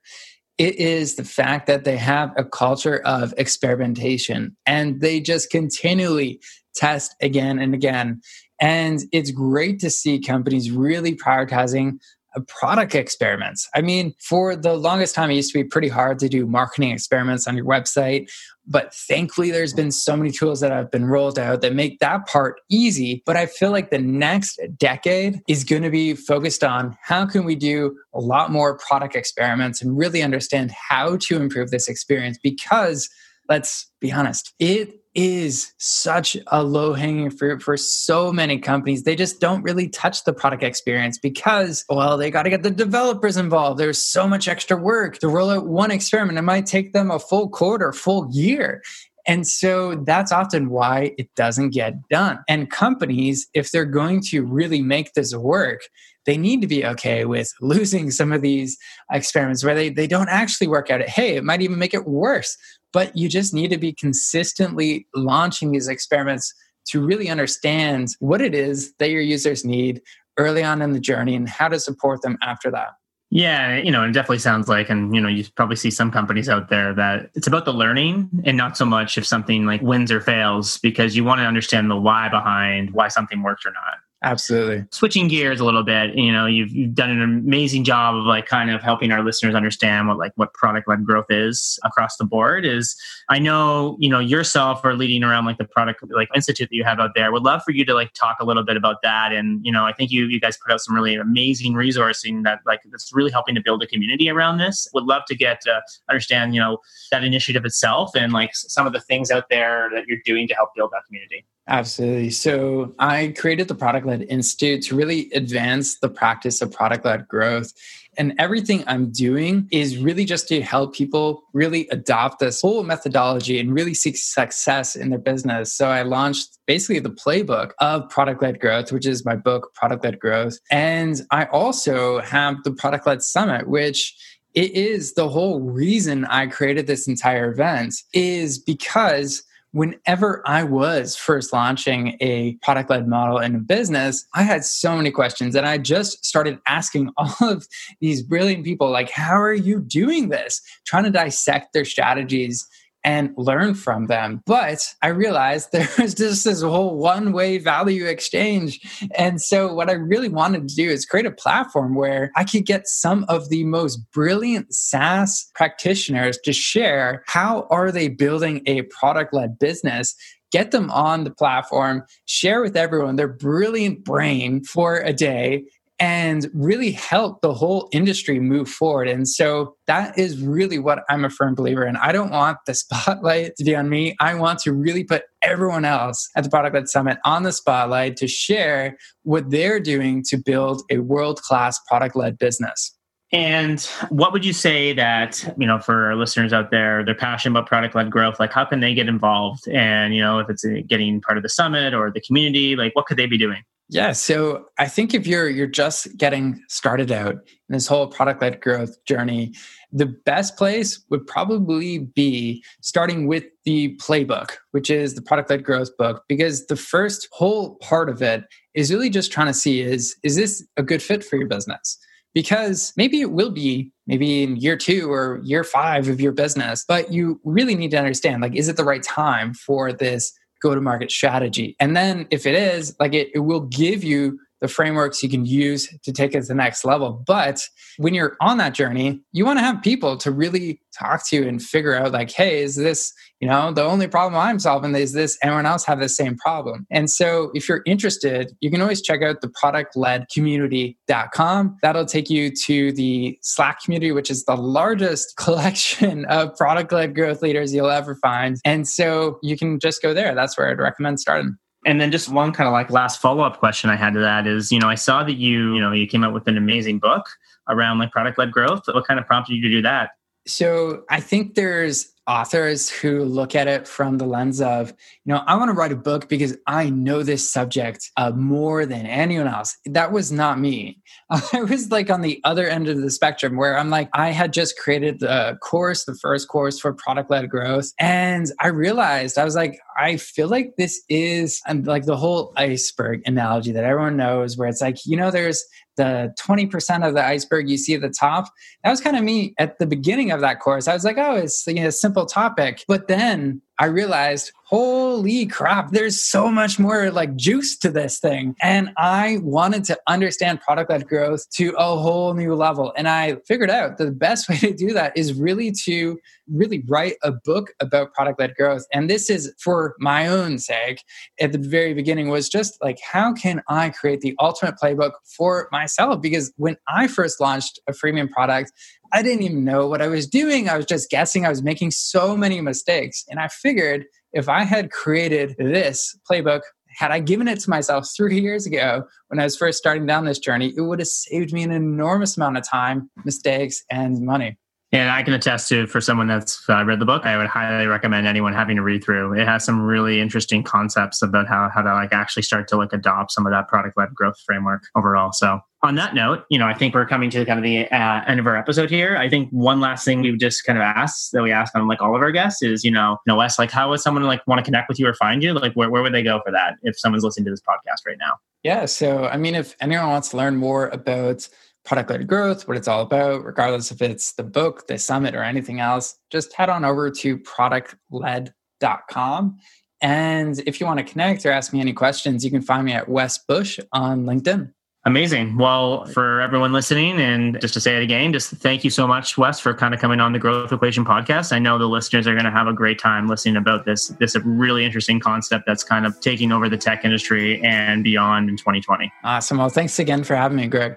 it 0.58 0.76
is 0.76 1.16
the 1.16 1.24
fact 1.24 1.66
that 1.66 1.84
they 1.84 1.96
have 1.96 2.32
a 2.36 2.44
culture 2.44 3.00
of 3.04 3.34
experimentation 3.36 4.56
and 4.64 5.00
they 5.00 5.20
just 5.20 5.50
continually 5.50 6.40
test 6.74 7.14
again 7.20 7.58
and 7.58 7.74
again. 7.74 8.20
And 8.60 9.02
it's 9.12 9.30
great 9.30 9.80
to 9.80 9.90
see 9.90 10.18
companies 10.18 10.70
really 10.70 11.14
prioritizing 11.14 11.98
product 12.42 12.94
experiments. 12.94 13.68
I 13.74 13.80
mean, 13.80 14.14
for 14.20 14.56
the 14.56 14.74
longest 14.74 15.14
time, 15.14 15.30
it 15.30 15.34
used 15.34 15.52
to 15.52 15.62
be 15.62 15.68
pretty 15.68 15.88
hard 15.88 16.18
to 16.20 16.28
do 16.28 16.46
marketing 16.46 16.90
experiments 16.90 17.46
on 17.46 17.56
your 17.56 17.66
website. 17.66 18.30
But 18.66 18.92
thankfully, 18.92 19.50
there's 19.50 19.72
been 19.72 19.92
so 19.92 20.16
many 20.16 20.30
tools 20.30 20.60
that 20.60 20.72
have 20.72 20.90
been 20.90 21.04
rolled 21.04 21.38
out 21.38 21.60
that 21.60 21.74
make 21.74 22.00
that 22.00 22.26
part 22.26 22.60
easy. 22.68 23.22
But 23.24 23.36
I 23.36 23.46
feel 23.46 23.70
like 23.70 23.90
the 23.90 23.98
next 23.98 24.60
decade 24.76 25.40
is 25.46 25.62
going 25.62 25.82
to 25.82 25.90
be 25.90 26.14
focused 26.14 26.64
on 26.64 26.96
how 27.02 27.26
can 27.26 27.44
we 27.44 27.54
do 27.54 27.96
a 28.12 28.20
lot 28.20 28.50
more 28.50 28.76
product 28.78 29.14
experiments 29.14 29.80
and 29.80 29.96
really 29.96 30.22
understand 30.22 30.72
how 30.72 31.16
to 31.16 31.36
improve 31.36 31.70
this 31.70 31.88
experience 31.88 32.38
because 32.42 33.08
let's 33.48 33.90
be 34.00 34.12
honest, 34.12 34.52
it 34.58 35.00
is 35.14 35.72
such 35.78 36.36
a 36.48 36.62
low 36.62 36.92
hanging 36.92 37.30
fruit 37.30 37.62
for 37.62 37.76
so 37.76 38.30
many 38.30 38.58
companies. 38.58 39.04
They 39.04 39.16
just 39.16 39.40
don't 39.40 39.62
really 39.62 39.88
touch 39.88 40.24
the 40.24 40.34
product 40.34 40.62
experience 40.62 41.18
because, 41.18 41.86
well, 41.88 42.18
they 42.18 42.30
got 42.30 42.42
to 42.42 42.50
get 42.50 42.62
the 42.62 42.70
developers 42.70 43.38
involved. 43.38 43.80
There's 43.80 44.00
so 44.00 44.28
much 44.28 44.46
extra 44.46 44.76
work 44.76 45.18
to 45.20 45.28
roll 45.28 45.50
out 45.50 45.66
one 45.66 45.90
experiment. 45.90 46.38
It 46.38 46.42
might 46.42 46.66
take 46.66 46.92
them 46.92 47.10
a 47.10 47.18
full 47.18 47.48
quarter, 47.48 47.92
full 47.92 48.28
year. 48.30 48.82
And 49.26 49.46
so 49.46 49.96
that's 49.96 50.30
often 50.30 50.68
why 50.68 51.14
it 51.18 51.34
doesn't 51.34 51.70
get 51.70 51.94
done. 52.10 52.38
And 52.46 52.70
companies, 52.70 53.48
if 53.54 53.72
they're 53.72 53.86
going 53.86 54.20
to 54.28 54.44
really 54.44 54.82
make 54.82 55.14
this 55.14 55.34
work, 55.34 55.80
they 56.26 56.36
need 56.36 56.60
to 56.60 56.66
be 56.66 56.84
okay 56.84 57.24
with 57.24 57.52
losing 57.60 58.10
some 58.10 58.32
of 58.32 58.42
these 58.42 58.76
experiments 59.10 59.64
where 59.64 59.74
they, 59.74 59.88
they 59.88 60.06
don't 60.06 60.28
actually 60.28 60.68
work 60.68 60.90
out. 60.90 61.00
It. 61.00 61.08
Hey, 61.08 61.36
it 61.36 61.44
might 61.44 61.62
even 61.62 61.78
make 61.78 61.94
it 61.94 62.06
worse 62.06 62.56
but 62.96 63.14
you 63.14 63.28
just 63.28 63.52
need 63.52 63.68
to 63.68 63.76
be 63.76 63.92
consistently 63.92 65.06
launching 65.14 65.70
these 65.70 65.86
experiments 65.86 66.54
to 66.86 67.04
really 67.04 67.28
understand 67.28 68.08
what 68.20 68.40
it 68.40 68.54
is 68.54 68.94
that 68.94 69.10
your 69.10 69.20
users 69.20 69.66
need 69.66 70.00
early 70.38 70.62
on 70.62 70.80
in 70.80 70.92
the 70.92 70.98
journey 70.98 71.34
and 71.34 71.46
how 71.46 71.68
to 71.68 71.78
support 71.78 72.22
them 72.22 72.38
after 72.40 72.70
that. 72.70 72.92
Yeah, 73.28 73.76
you 73.76 73.90
know, 73.90 74.02
it 74.02 74.12
definitely 74.12 74.38
sounds 74.38 74.66
like, 74.66 74.88
and 74.88 75.14
you 75.14 75.20
know, 75.20 75.28
you 75.28 75.44
probably 75.56 75.76
see 75.76 75.90
some 75.90 76.10
companies 76.10 76.48
out 76.48 76.70
there 76.70 76.94
that 76.94 77.28
it's 77.34 77.46
about 77.46 77.66
the 77.66 77.74
learning 77.74 78.30
and 78.44 78.56
not 78.56 78.78
so 78.78 78.86
much 78.86 79.18
if 79.18 79.26
something 79.26 79.66
like 79.66 79.82
wins 79.82 80.10
or 80.10 80.22
fails, 80.22 80.78
because 80.78 81.14
you 81.14 81.22
want 81.22 81.40
to 81.40 81.44
understand 81.44 81.90
the 81.90 81.96
why 81.96 82.30
behind 82.30 82.92
why 82.92 83.08
something 83.08 83.42
works 83.42 83.66
or 83.66 83.72
not. 83.72 83.98
Absolutely. 84.24 84.82
Switching 84.92 85.28
gears 85.28 85.60
a 85.60 85.64
little 85.64 85.82
bit, 85.82 86.14
you 86.14 86.32
know, 86.32 86.46
you've, 86.46 86.70
you've 86.70 86.94
done 86.94 87.10
an 87.10 87.20
amazing 87.20 87.84
job 87.84 88.16
of 88.16 88.24
like 88.24 88.46
kind 88.46 88.70
of 88.70 88.82
helping 88.82 89.12
our 89.12 89.22
listeners 89.22 89.54
understand 89.54 90.08
what 90.08 90.16
like 90.16 90.32
what 90.36 90.54
product 90.54 90.88
led 90.88 91.04
growth 91.04 91.26
is 91.28 91.78
across 91.84 92.16
the 92.16 92.24
board. 92.24 92.64
Is 92.64 92.96
I 93.28 93.38
know 93.38 93.96
you 94.00 94.08
know 94.08 94.18
yourself 94.18 94.82
are 94.84 94.94
leading 94.94 95.22
around 95.22 95.44
like 95.44 95.58
the 95.58 95.66
product 95.66 96.02
like 96.10 96.28
institute 96.34 96.70
that 96.70 96.74
you 96.74 96.82
have 96.82 96.98
out 96.98 97.10
there. 97.14 97.30
Would 97.30 97.42
love 97.42 97.62
for 97.62 97.72
you 97.72 97.84
to 97.84 97.92
like 97.92 98.14
talk 98.14 98.38
a 98.40 98.44
little 98.46 98.64
bit 98.64 98.78
about 98.78 99.02
that. 99.02 99.32
And 99.32 99.60
you 99.64 99.70
know, 99.70 99.84
I 99.84 99.92
think 99.92 100.10
you 100.10 100.24
you 100.26 100.40
guys 100.40 100.56
put 100.56 100.72
out 100.72 100.80
some 100.80 100.94
really 100.94 101.14
amazing 101.14 101.74
resourcing 101.74 102.42
that 102.44 102.60
like 102.64 102.80
that's 102.90 103.12
really 103.12 103.30
helping 103.30 103.54
to 103.54 103.60
build 103.60 103.82
a 103.82 103.86
community 103.86 104.30
around 104.30 104.56
this. 104.56 104.88
Would 104.94 105.04
love 105.04 105.22
to 105.28 105.36
get 105.36 105.60
to 105.62 105.82
understand 106.08 106.54
you 106.54 106.60
know 106.60 106.78
that 107.10 107.22
initiative 107.22 107.66
itself 107.66 108.12
and 108.16 108.32
like 108.32 108.54
some 108.54 108.86
of 108.86 108.94
the 108.94 109.00
things 109.00 109.30
out 109.30 109.50
there 109.50 109.90
that 109.94 110.06
you're 110.08 110.20
doing 110.24 110.48
to 110.48 110.54
help 110.54 110.70
build 110.74 110.90
that 110.92 111.04
community. 111.06 111.44
Absolutely. 111.68 112.30
So 112.30 112.94
I 113.00 113.34
created 113.36 113.66
the 113.66 113.74
Product 113.74 114.06
Led 114.06 114.22
Institute 114.22 114.82
to 114.84 114.96
really 114.96 115.30
advance 115.32 115.98
the 115.98 116.08
practice 116.08 116.62
of 116.62 116.70
product 116.70 117.04
led 117.04 117.26
growth. 117.26 117.72
And 118.16 118.34
everything 118.38 118.84
I'm 118.86 119.10
doing 119.10 119.68
is 119.72 119.98
really 119.98 120.24
just 120.24 120.46
to 120.48 120.62
help 120.62 120.94
people 120.94 121.42
really 121.52 121.88
adopt 121.90 122.38
this 122.38 122.62
whole 122.62 122.84
methodology 122.84 123.58
and 123.58 123.74
really 123.74 123.94
seek 123.94 124.16
success 124.16 124.94
in 124.94 125.10
their 125.10 125.18
business. 125.18 125.74
So 125.74 125.88
I 125.88 126.02
launched 126.02 126.56
basically 126.66 127.00
the 127.00 127.10
playbook 127.10 127.72
of 127.80 128.08
product 128.08 128.42
led 128.42 128.60
growth, 128.60 128.92
which 128.92 129.06
is 129.06 129.24
my 129.24 129.34
book, 129.34 129.74
Product 129.74 130.04
Led 130.04 130.20
Growth. 130.20 130.58
And 130.70 131.20
I 131.32 131.46
also 131.46 132.20
have 132.20 132.62
the 132.62 132.72
Product 132.72 133.06
Led 133.06 133.22
Summit, 133.22 133.68
which 133.68 134.16
it 134.54 134.70
is 134.70 135.14
the 135.14 135.28
whole 135.28 135.60
reason 135.60 136.24
I 136.26 136.46
created 136.46 136.86
this 136.86 137.06
entire 137.08 137.50
event 137.50 137.94
is 138.14 138.58
because 138.58 139.42
whenever 139.76 140.42
I 140.46 140.62
was 140.62 141.16
first 141.16 141.52
launching 141.52 142.16
a 142.20 142.54
product 142.62 142.88
led 142.88 143.06
model 143.06 143.38
in 143.38 143.54
a 143.54 143.58
business, 143.58 144.26
I 144.34 144.42
had 144.42 144.64
so 144.64 144.96
many 144.96 145.10
questions. 145.10 145.54
And 145.54 145.66
I 145.66 145.76
just 145.76 146.24
started 146.24 146.58
asking 146.66 147.10
all 147.18 147.34
of 147.40 147.68
these 148.00 148.22
brilliant 148.22 148.64
people, 148.64 148.90
like, 148.90 149.10
how 149.10 149.38
are 149.38 149.52
you 149.52 149.80
doing 149.80 150.30
this? 150.30 150.62
Trying 150.86 151.04
to 151.04 151.10
dissect 151.10 151.74
their 151.74 151.84
strategies 151.84 152.66
and 153.06 153.32
learn 153.38 153.74
from 153.74 154.08
them. 154.08 154.42
But 154.44 154.94
I 155.00 155.08
realized 155.08 155.68
there 155.72 155.88
was 155.98 156.14
just 156.14 156.44
this 156.44 156.60
whole 156.60 156.98
one 156.98 157.32
way 157.32 157.56
value 157.56 158.04
exchange. 158.04 158.80
And 159.16 159.40
so, 159.40 159.72
what 159.72 159.88
I 159.88 159.94
really 159.94 160.28
wanted 160.28 160.68
to 160.68 160.74
do 160.74 160.90
is 160.90 161.06
create 161.06 161.24
a 161.24 161.30
platform 161.30 161.94
where 161.94 162.30
I 162.36 162.44
could 162.44 162.66
get 162.66 162.88
some 162.88 163.24
of 163.28 163.48
the 163.48 163.64
most 163.64 163.98
brilliant 164.12 164.74
SaaS 164.74 165.50
practitioners 165.54 166.36
to 166.44 166.52
share 166.52 167.22
how 167.26 167.66
are 167.70 167.92
they 167.92 168.08
building 168.08 168.62
a 168.66 168.82
product 168.82 169.32
led 169.32 169.58
business 169.58 170.14
get 170.52 170.70
them 170.70 170.90
on 170.90 171.24
the 171.24 171.30
platform, 171.30 172.04
share 172.26 172.62
with 172.62 172.76
everyone 172.76 173.16
their 173.16 173.28
brilliant 173.28 174.04
brain 174.04 174.62
for 174.62 174.98
a 174.98 175.12
day, 175.12 175.64
and 175.98 176.50
really 176.52 176.90
help 176.90 177.40
the 177.40 177.54
whole 177.54 177.88
industry 177.92 178.38
move 178.38 178.68
forward. 178.68 179.08
And 179.08 179.26
so 179.26 179.76
that 179.86 180.18
is 180.18 180.42
really 180.42 180.78
what 180.78 181.02
I'm 181.08 181.24
a 181.24 181.30
firm 181.30 181.54
believer 181.54 181.86
in. 181.86 181.96
I 181.96 182.12
don't 182.12 182.30
want 182.30 182.58
the 182.66 182.74
spotlight 182.74 183.56
to 183.56 183.64
be 183.64 183.74
on 183.74 183.88
me. 183.88 184.14
I 184.20 184.34
want 184.34 184.58
to 184.60 184.72
really 184.72 185.04
put 185.04 185.22
everyone 185.42 185.84
else 185.84 186.28
at 186.36 186.44
the 186.44 186.50
Product 186.50 186.74
Led 186.74 186.88
Summit 186.88 187.18
on 187.24 187.44
the 187.44 187.52
spotlight 187.52 188.16
to 188.18 188.28
share 188.28 188.96
what 189.22 189.50
they're 189.50 189.80
doing 189.80 190.22
to 190.28 190.36
build 190.36 190.82
a 190.90 190.98
world 190.98 191.40
class 191.42 191.78
product 191.88 192.16
led 192.16 192.38
business. 192.38 192.95
And 193.32 193.80
what 194.08 194.32
would 194.32 194.44
you 194.44 194.52
say 194.52 194.92
that, 194.92 195.42
you 195.58 195.66
know, 195.66 195.80
for 195.80 196.06
our 196.06 196.14
listeners 196.14 196.52
out 196.52 196.70
there, 196.70 197.04
they're 197.04 197.14
passionate 197.14 197.58
about 197.58 197.68
product 197.68 197.94
led 197.94 198.10
growth, 198.10 198.38
like 198.38 198.52
how 198.52 198.64
can 198.64 198.80
they 198.80 198.94
get 198.94 199.08
involved? 199.08 199.66
And, 199.68 200.14
you 200.14 200.20
know, 200.22 200.38
if 200.38 200.48
it's 200.48 200.64
uh, 200.64 200.82
getting 200.86 201.20
part 201.20 201.36
of 201.36 201.42
the 201.42 201.48
summit 201.48 201.92
or 201.92 202.10
the 202.10 202.20
community, 202.20 202.76
like 202.76 202.94
what 202.94 203.06
could 203.06 203.16
they 203.16 203.26
be 203.26 203.36
doing? 203.36 203.62
Yeah, 203.88 204.12
so 204.12 204.66
I 204.78 204.88
think 204.88 205.14
if 205.14 205.28
you're 205.28 205.48
you're 205.48 205.68
just 205.68 206.16
getting 206.16 206.60
started 206.68 207.12
out 207.12 207.34
in 207.34 207.72
this 207.72 207.86
whole 207.86 208.08
product 208.08 208.42
led 208.42 208.60
growth 208.60 208.96
journey, 209.04 209.54
the 209.92 210.06
best 210.06 210.56
place 210.56 211.04
would 211.10 211.24
probably 211.24 211.98
be 211.98 212.64
starting 212.80 213.28
with 213.28 213.44
the 213.64 213.96
playbook, 213.98 214.56
which 214.72 214.90
is 214.90 215.14
the 215.14 215.22
product 215.22 215.50
led 215.50 215.62
growth 215.62 215.96
book, 215.98 216.24
because 216.28 216.66
the 216.66 216.74
first 216.74 217.28
whole 217.30 217.76
part 217.76 218.08
of 218.08 218.20
it 218.22 218.44
is 218.74 218.92
really 218.92 219.08
just 219.08 219.30
trying 219.30 219.46
to 219.46 219.54
see 219.54 219.82
is 219.82 220.16
is 220.24 220.34
this 220.34 220.66
a 220.76 220.82
good 220.82 221.02
fit 221.02 221.22
for 221.22 221.36
your 221.36 221.48
business? 221.48 221.96
Because 222.36 222.92
maybe 222.98 223.22
it 223.22 223.30
will 223.30 223.50
be 223.50 223.90
maybe 224.06 224.42
in 224.42 224.56
year 224.56 224.76
two 224.76 225.10
or 225.10 225.40
year 225.42 225.64
five 225.64 226.06
of 226.06 226.20
your 226.20 226.32
business, 226.32 226.84
but 226.86 227.10
you 227.10 227.40
really 227.44 227.74
need 227.74 227.92
to 227.92 227.96
understand 227.96 228.42
like, 228.42 228.54
is 228.54 228.68
it 228.68 228.76
the 228.76 228.84
right 228.84 229.02
time 229.02 229.54
for 229.54 229.90
this 229.90 230.34
go 230.62 230.74
to 230.74 230.80
market 230.80 231.10
strategy. 231.10 231.76
And 231.80 231.96
then 231.96 232.26
if 232.30 232.44
it 232.44 232.54
is, 232.54 232.94
like 233.00 233.14
it, 233.14 233.30
it 233.34 233.40
will 233.40 233.60
give 233.60 234.04
you 234.04 234.38
the 234.60 234.68
frameworks 234.68 235.20
you 235.22 235.28
can 235.28 235.44
use 235.44 235.88
to 236.02 236.12
take 236.12 236.34
it 236.34 236.40
to 236.42 236.46
the 236.46 236.54
next 236.54 236.84
level. 236.84 237.22
But 237.26 237.60
when 237.98 238.14
you're 238.14 238.36
on 238.40 238.58
that 238.58 238.74
journey, 238.74 239.20
you 239.32 239.44
want 239.44 239.58
to 239.58 239.64
have 239.64 239.82
people 239.82 240.16
to 240.18 240.30
really 240.30 240.80
talk 240.98 241.28
to 241.28 241.36
you 241.36 241.46
and 241.46 241.62
figure 241.62 241.94
out, 241.94 242.12
like, 242.12 242.30
hey, 242.30 242.62
is 242.62 242.76
this, 242.76 243.12
you 243.40 243.48
know, 243.48 243.70
the 243.72 243.82
only 243.82 244.08
problem 244.08 244.40
I'm 244.40 244.58
solving 244.58 244.94
is 244.94 245.12
this, 245.12 245.36
everyone 245.42 245.66
else 245.66 245.84
have 245.84 246.00
the 246.00 246.08
same 246.08 246.38
problem. 246.38 246.86
And 246.90 247.10
so 247.10 247.50
if 247.54 247.68
you're 247.68 247.82
interested, 247.84 248.56
you 248.60 248.70
can 248.70 248.80
always 248.80 249.02
check 249.02 249.20
out 249.22 249.42
the 249.42 249.48
productledcommunity.com. 249.48 251.76
That'll 251.82 252.06
take 252.06 252.30
you 252.30 252.50
to 252.64 252.92
the 252.92 253.38
Slack 253.42 253.82
community, 253.82 254.12
which 254.12 254.30
is 254.30 254.44
the 254.44 254.56
largest 254.56 255.36
collection 255.46 256.24
of 256.26 256.56
product 256.56 256.92
led 256.92 257.14
growth 257.14 257.42
leaders 257.42 257.74
you'll 257.74 257.90
ever 257.90 258.14
find. 258.16 258.56
And 258.64 258.88
so 258.88 259.38
you 259.42 259.58
can 259.58 259.78
just 259.78 260.00
go 260.00 260.14
there. 260.14 260.34
That's 260.34 260.56
where 260.56 260.70
I'd 260.70 260.78
recommend 260.78 261.20
starting 261.20 261.58
and 261.86 262.00
then 262.00 262.10
just 262.10 262.28
one 262.28 262.52
kind 262.52 262.66
of 262.66 262.72
like 262.72 262.90
last 262.90 263.20
follow-up 263.20 263.58
question 263.58 263.88
i 263.88 263.96
had 263.96 264.12
to 264.12 264.20
that 264.20 264.46
is 264.46 264.70
you 264.70 264.78
know 264.78 264.88
i 264.88 264.94
saw 264.94 265.24
that 265.24 265.34
you 265.34 265.74
you 265.74 265.80
know 265.80 265.92
you 265.92 266.06
came 266.06 266.22
out 266.22 266.34
with 266.34 266.46
an 266.46 266.58
amazing 266.58 266.98
book 266.98 267.26
around 267.68 267.98
like 267.98 268.12
product-led 268.12 268.52
growth. 268.52 268.82
What 268.86 269.06
kind 269.06 269.18
of 269.18 269.26
prompted 269.26 269.54
you 269.54 269.62
to 269.62 269.68
do 269.68 269.82
that? 269.82 270.10
So 270.46 271.04
i 271.08 271.20
think 271.20 271.54
there's 271.54 272.12
authors 272.26 272.90
who 272.90 273.24
look 273.24 273.54
at 273.54 273.68
it 273.68 273.86
from 273.86 274.18
the 274.18 274.26
lens 274.26 274.60
of, 274.60 274.90
you 275.24 275.32
know, 275.32 275.42
I 275.46 275.56
want 275.56 275.68
to 275.68 275.74
write 275.74 275.92
a 275.92 275.96
book 275.96 276.28
because 276.28 276.56
I 276.66 276.90
know 276.90 277.22
this 277.22 277.50
subject 277.50 278.10
uh, 278.16 278.30
more 278.30 278.86
than 278.86 279.06
anyone 279.06 279.46
else. 279.46 279.76
That 279.86 280.12
was 280.12 280.32
not 280.32 280.58
me. 280.58 280.98
I 281.30 281.62
was 281.62 281.90
like 281.90 282.10
on 282.10 282.22
the 282.22 282.40
other 282.44 282.66
end 282.66 282.88
of 282.88 283.00
the 283.00 283.10
spectrum 283.10 283.56
where 283.56 283.78
I'm 283.78 283.90
like, 283.90 284.08
I 284.12 284.30
had 284.30 284.52
just 284.52 284.78
created 284.78 285.20
the 285.20 285.56
course, 285.62 286.04
the 286.04 286.14
first 286.14 286.48
course 286.48 286.78
for 286.78 286.92
product 286.92 287.30
led 287.30 287.48
growth. 287.48 287.92
And 287.98 288.50
I 288.60 288.68
realized, 288.68 289.38
I 289.38 289.44
was 289.44 289.54
like, 289.54 289.78
I 289.98 290.16
feel 290.16 290.48
like 290.48 290.74
this 290.76 291.02
is 291.08 291.60
like 291.84 292.04
the 292.04 292.16
whole 292.16 292.52
iceberg 292.56 293.22
analogy 293.26 293.72
that 293.72 293.84
everyone 293.84 294.16
knows, 294.16 294.56
where 294.56 294.68
it's 294.68 294.80
like, 294.80 295.06
you 295.06 295.16
know, 295.16 295.30
there's 295.30 295.64
the 295.96 296.34
20% 296.40 297.06
of 297.06 297.14
the 297.14 297.24
iceberg 297.24 297.68
you 297.68 297.76
see 297.76 297.94
at 297.94 298.00
the 298.00 298.10
top. 298.10 298.52
That 298.84 298.90
was 298.90 299.00
kind 299.00 299.16
of 299.16 299.24
me 299.24 299.54
at 299.58 299.78
the 299.78 299.86
beginning 299.86 300.30
of 300.30 300.40
that 300.40 300.60
course. 300.60 300.88
I 300.88 300.94
was 300.94 301.04
like, 301.04 301.18
oh, 301.18 301.34
it's 301.36 301.66
you 301.66 301.74
know, 301.74 301.88
a 301.88 301.92
simple 301.92 302.26
topic. 302.26 302.84
But 302.86 303.08
then 303.08 303.62
I 303.78 303.86
realized, 303.86 304.52
holy 304.64 305.46
crap, 305.46 305.90
there's 305.90 306.22
so 306.22 306.50
much 306.50 306.78
more 306.78 307.10
like 307.10 307.36
juice 307.36 307.76
to 307.78 307.90
this 307.90 308.18
thing. 308.18 308.56
And 308.60 308.90
I 308.96 309.38
wanted 309.42 309.84
to 309.84 309.98
understand 310.08 310.60
product 310.60 310.90
led 310.90 311.06
growth 311.06 311.48
to 311.50 311.74
a 311.78 311.96
whole 311.96 312.34
new 312.34 312.54
level. 312.54 312.92
And 312.96 313.06
I 313.06 313.36
figured 313.46 313.70
out 313.70 313.98
the 313.98 314.10
best 314.10 314.48
way 314.48 314.56
to 314.58 314.72
do 314.72 314.92
that 314.94 315.16
is 315.16 315.34
really 315.34 315.72
to 315.84 316.18
really 316.48 316.84
write 316.88 317.16
a 317.22 317.32
book 317.32 317.72
about 317.80 318.14
product 318.14 318.40
led 318.40 318.54
growth. 318.56 318.86
And 318.92 319.10
this 319.10 319.28
is 319.28 319.52
for 319.58 319.94
my 319.98 320.26
own 320.26 320.58
sake 320.58 321.02
at 321.38 321.52
the 321.52 321.58
very 321.58 321.92
beginning 321.92 322.28
was 322.28 322.48
just 322.48 322.82
like, 322.82 322.98
how 323.00 323.34
can 323.34 323.62
I 323.68 323.90
create 323.90 324.20
the 324.20 324.34
ultimate 324.40 324.76
playbook 324.82 325.12
for 325.24 325.68
myself? 325.70 326.22
Because 326.22 326.52
when 326.56 326.76
I 326.88 327.08
first 327.08 327.40
launched 327.40 327.78
a 327.86 327.92
freemium 327.92 328.30
product, 328.30 328.72
I 329.12 329.22
didn't 329.22 329.42
even 329.42 329.64
know 329.64 329.88
what 329.88 330.02
I 330.02 330.08
was 330.08 330.26
doing. 330.26 330.68
I 330.68 330.76
was 330.76 330.86
just 330.86 331.10
guessing. 331.10 331.44
I 331.44 331.48
was 331.48 331.62
making 331.62 331.90
so 331.90 332.36
many 332.36 332.60
mistakes. 332.60 333.24
And 333.28 333.38
I 333.38 333.48
figured 333.48 334.04
if 334.32 334.48
I 334.48 334.64
had 334.64 334.90
created 334.90 335.54
this 335.58 336.16
playbook, 336.30 336.62
had 336.96 337.10
I 337.10 337.20
given 337.20 337.46
it 337.48 337.60
to 337.60 337.70
myself 337.70 338.08
three 338.16 338.40
years 338.42 338.66
ago 338.66 339.04
when 339.28 339.40
I 339.40 339.44
was 339.44 339.56
first 339.56 339.78
starting 339.78 340.06
down 340.06 340.24
this 340.24 340.38
journey, 340.38 340.72
it 340.76 340.82
would 340.82 340.98
have 340.98 341.08
saved 341.08 341.52
me 341.52 341.62
an 341.62 341.70
enormous 341.70 342.36
amount 342.36 342.56
of 342.56 342.68
time, 342.68 343.10
mistakes, 343.24 343.82
and 343.90 344.20
money. 344.20 344.58
And 344.92 345.10
I 345.10 345.22
can 345.24 345.34
attest 345.34 345.68
to 345.70 345.86
for 345.88 346.00
someone 346.00 346.28
that's 346.28 346.62
uh, 346.70 346.84
read 346.84 347.00
the 347.00 347.04
book, 347.04 347.26
I 347.26 347.36
would 347.36 347.48
highly 347.48 347.86
recommend 347.86 348.26
anyone 348.26 348.52
having 348.52 348.76
to 348.76 348.82
read 348.82 349.02
through. 349.02 349.34
It 349.34 349.46
has 349.46 349.64
some 349.64 349.80
really 349.80 350.20
interesting 350.20 350.62
concepts 350.62 351.22
about 351.22 351.48
how, 351.48 351.68
how 351.74 351.82
to 351.82 351.92
like 351.92 352.12
actually 352.12 352.44
start 352.44 352.68
to 352.68 352.76
like 352.76 352.92
adopt 352.92 353.32
some 353.32 353.46
of 353.46 353.52
that 353.52 353.66
product 353.66 353.98
led 353.98 354.14
growth 354.14 354.40
framework 354.46 354.84
overall. 354.96 355.32
So 355.32 355.60
on 355.86 355.94
that 355.94 356.14
note, 356.14 356.44
you 356.50 356.58
know, 356.58 356.66
I 356.66 356.74
think 356.74 356.94
we're 356.94 357.06
coming 357.06 357.30
to 357.30 357.44
kind 357.44 357.58
of 357.58 357.62
the 357.62 357.90
uh, 357.90 358.22
end 358.26 358.38
of 358.38 358.46
our 358.46 358.56
episode 358.56 358.90
here. 358.90 359.16
I 359.16 359.28
think 359.28 359.48
one 359.50 359.80
last 359.80 360.04
thing 360.04 360.20
we've 360.20 360.38
just 360.38 360.64
kind 360.64 360.78
of 360.78 360.82
asked 360.82 361.32
that 361.32 361.42
we 361.42 361.52
ask 361.52 361.74
on 361.74 361.88
like 361.88 362.02
all 362.02 362.14
of 362.14 362.22
our 362.22 362.30
guests 362.30 362.62
is, 362.62 362.84
you 362.84 362.90
know, 362.90 363.18
no 363.26 363.36
Wes, 363.36 363.58
like 363.58 363.70
how 363.70 363.90
would 363.90 364.00
someone 364.00 364.24
like 364.24 364.46
want 364.46 364.58
to 364.58 364.64
connect 364.64 364.88
with 364.88 364.98
you 364.98 365.06
or 365.06 365.14
find 365.14 365.42
you? 365.42 365.54
Like 365.54 365.72
where, 365.74 365.90
where 365.90 366.02
would 366.02 366.12
they 366.12 366.22
go 366.22 366.40
for 366.44 366.52
that 366.52 366.74
if 366.82 366.98
someone's 366.98 367.24
listening 367.24 367.46
to 367.46 367.50
this 367.50 367.62
podcast 367.62 368.06
right 368.06 368.18
now? 368.18 368.34
Yeah. 368.62 368.86
So, 368.86 369.26
I 369.26 369.36
mean, 369.36 369.54
if 369.54 369.76
anyone 369.80 370.08
wants 370.08 370.30
to 370.30 370.36
learn 370.36 370.56
more 370.56 370.88
about 370.88 371.48
product 371.84 372.10
led 372.10 372.26
growth, 372.26 372.68
what 372.68 372.76
it's 372.76 372.88
all 372.88 373.02
about, 373.02 373.44
regardless 373.44 373.90
if 373.90 374.02
it's 374.02 374.32
the 374.32 374.42
book, 374.42 374.88
the 374.88 374.98
summit, 374.98 375.34
or 375.34 375.42
anything 375.42 375.80
else, 375.80 376.18
just 376.30 376.52
head 376.52 376.68
on 376.68 376.84
over 376.84 377.10
to 377.10 377.38
productled.com. 377.38 379.58
And 380.02 380.58
if 380.66 380.80
you 380.80 380.86
want 380.86 380.98
to 380.98 381.04
connect 381.04 381.46
or 381.46 381.52
ask 381.52 381.72
me 381.72 381.80
any 381.80 381.92
questions, 381.92 382.44
you 382.44 382.50
can 382.50 382.60
find 382.60 382.84
me 382.84 382.92
at 382.92 383.08
Wes 383.08 383.38
Bush 383.38 383.78
on 383.92 384.24
LinkedIn. 384.24 384.72
Amazing. 385.06 385.56
Well, 385.56 386.04
for 386.06 386.40
everyone 386.40 386.72
listening, 386.72 387.20
and 387.20 387.60
just 387.60 387.74
to 387.74 387.80
say 387.80 387.96
it 387.96 388.02
again, 388.02 388.32
just 388.32 388.50
thank 388.50 388.82
you 388.82 388.90
so 388.90 389.06
much, 389.06 389.38
Wes, 389.38 389.60
for 389.60 389.72
kind 389.72 389.94
of 389.94 390.00
coming 390.00 390.18
on 390.18 390.32
the 390.32 390.40
Growth 390.40 390.72
Equation 390.72 391.04
podcast. 391.04 391.52
I 391.52 391.60
know 391.60 391.78
the 391.78 391.86
listeners 391.86 392.26
are 392.26 392.32
going 392.32 392.44
to 392.44 392.50
have 392.50 392.66
a 392.66 392.72
great 392.72 392.98
time 392.98 393.28
listening 393.28 393.54
about 393.54 393.84
this 393.84 394.08
this 394.18 394.34
really 394.44 394.84
interesting 394.84 395.20
concept 395.20 395.64
that's 395.64 395.84
kind 395.84 396.06
of 396.06 396.18
taking 396.20 396.50
over 396.50 396.68
the 396.68 396.76
tech 396.76 397.04
industry 397.04 397.62
and 397.62 398.02
beyond 398.02 398.50
in 398.50 398.56
2020. 398.56 399.12
Awesome. 399.22 399.58
Well, 399.58 399.68
thanks 399.68 400.00
again 400.00 400.24
for 400.24 400.34
having 400.34 400.56
me, 400.56 400.66
Greg. 400.66 400.96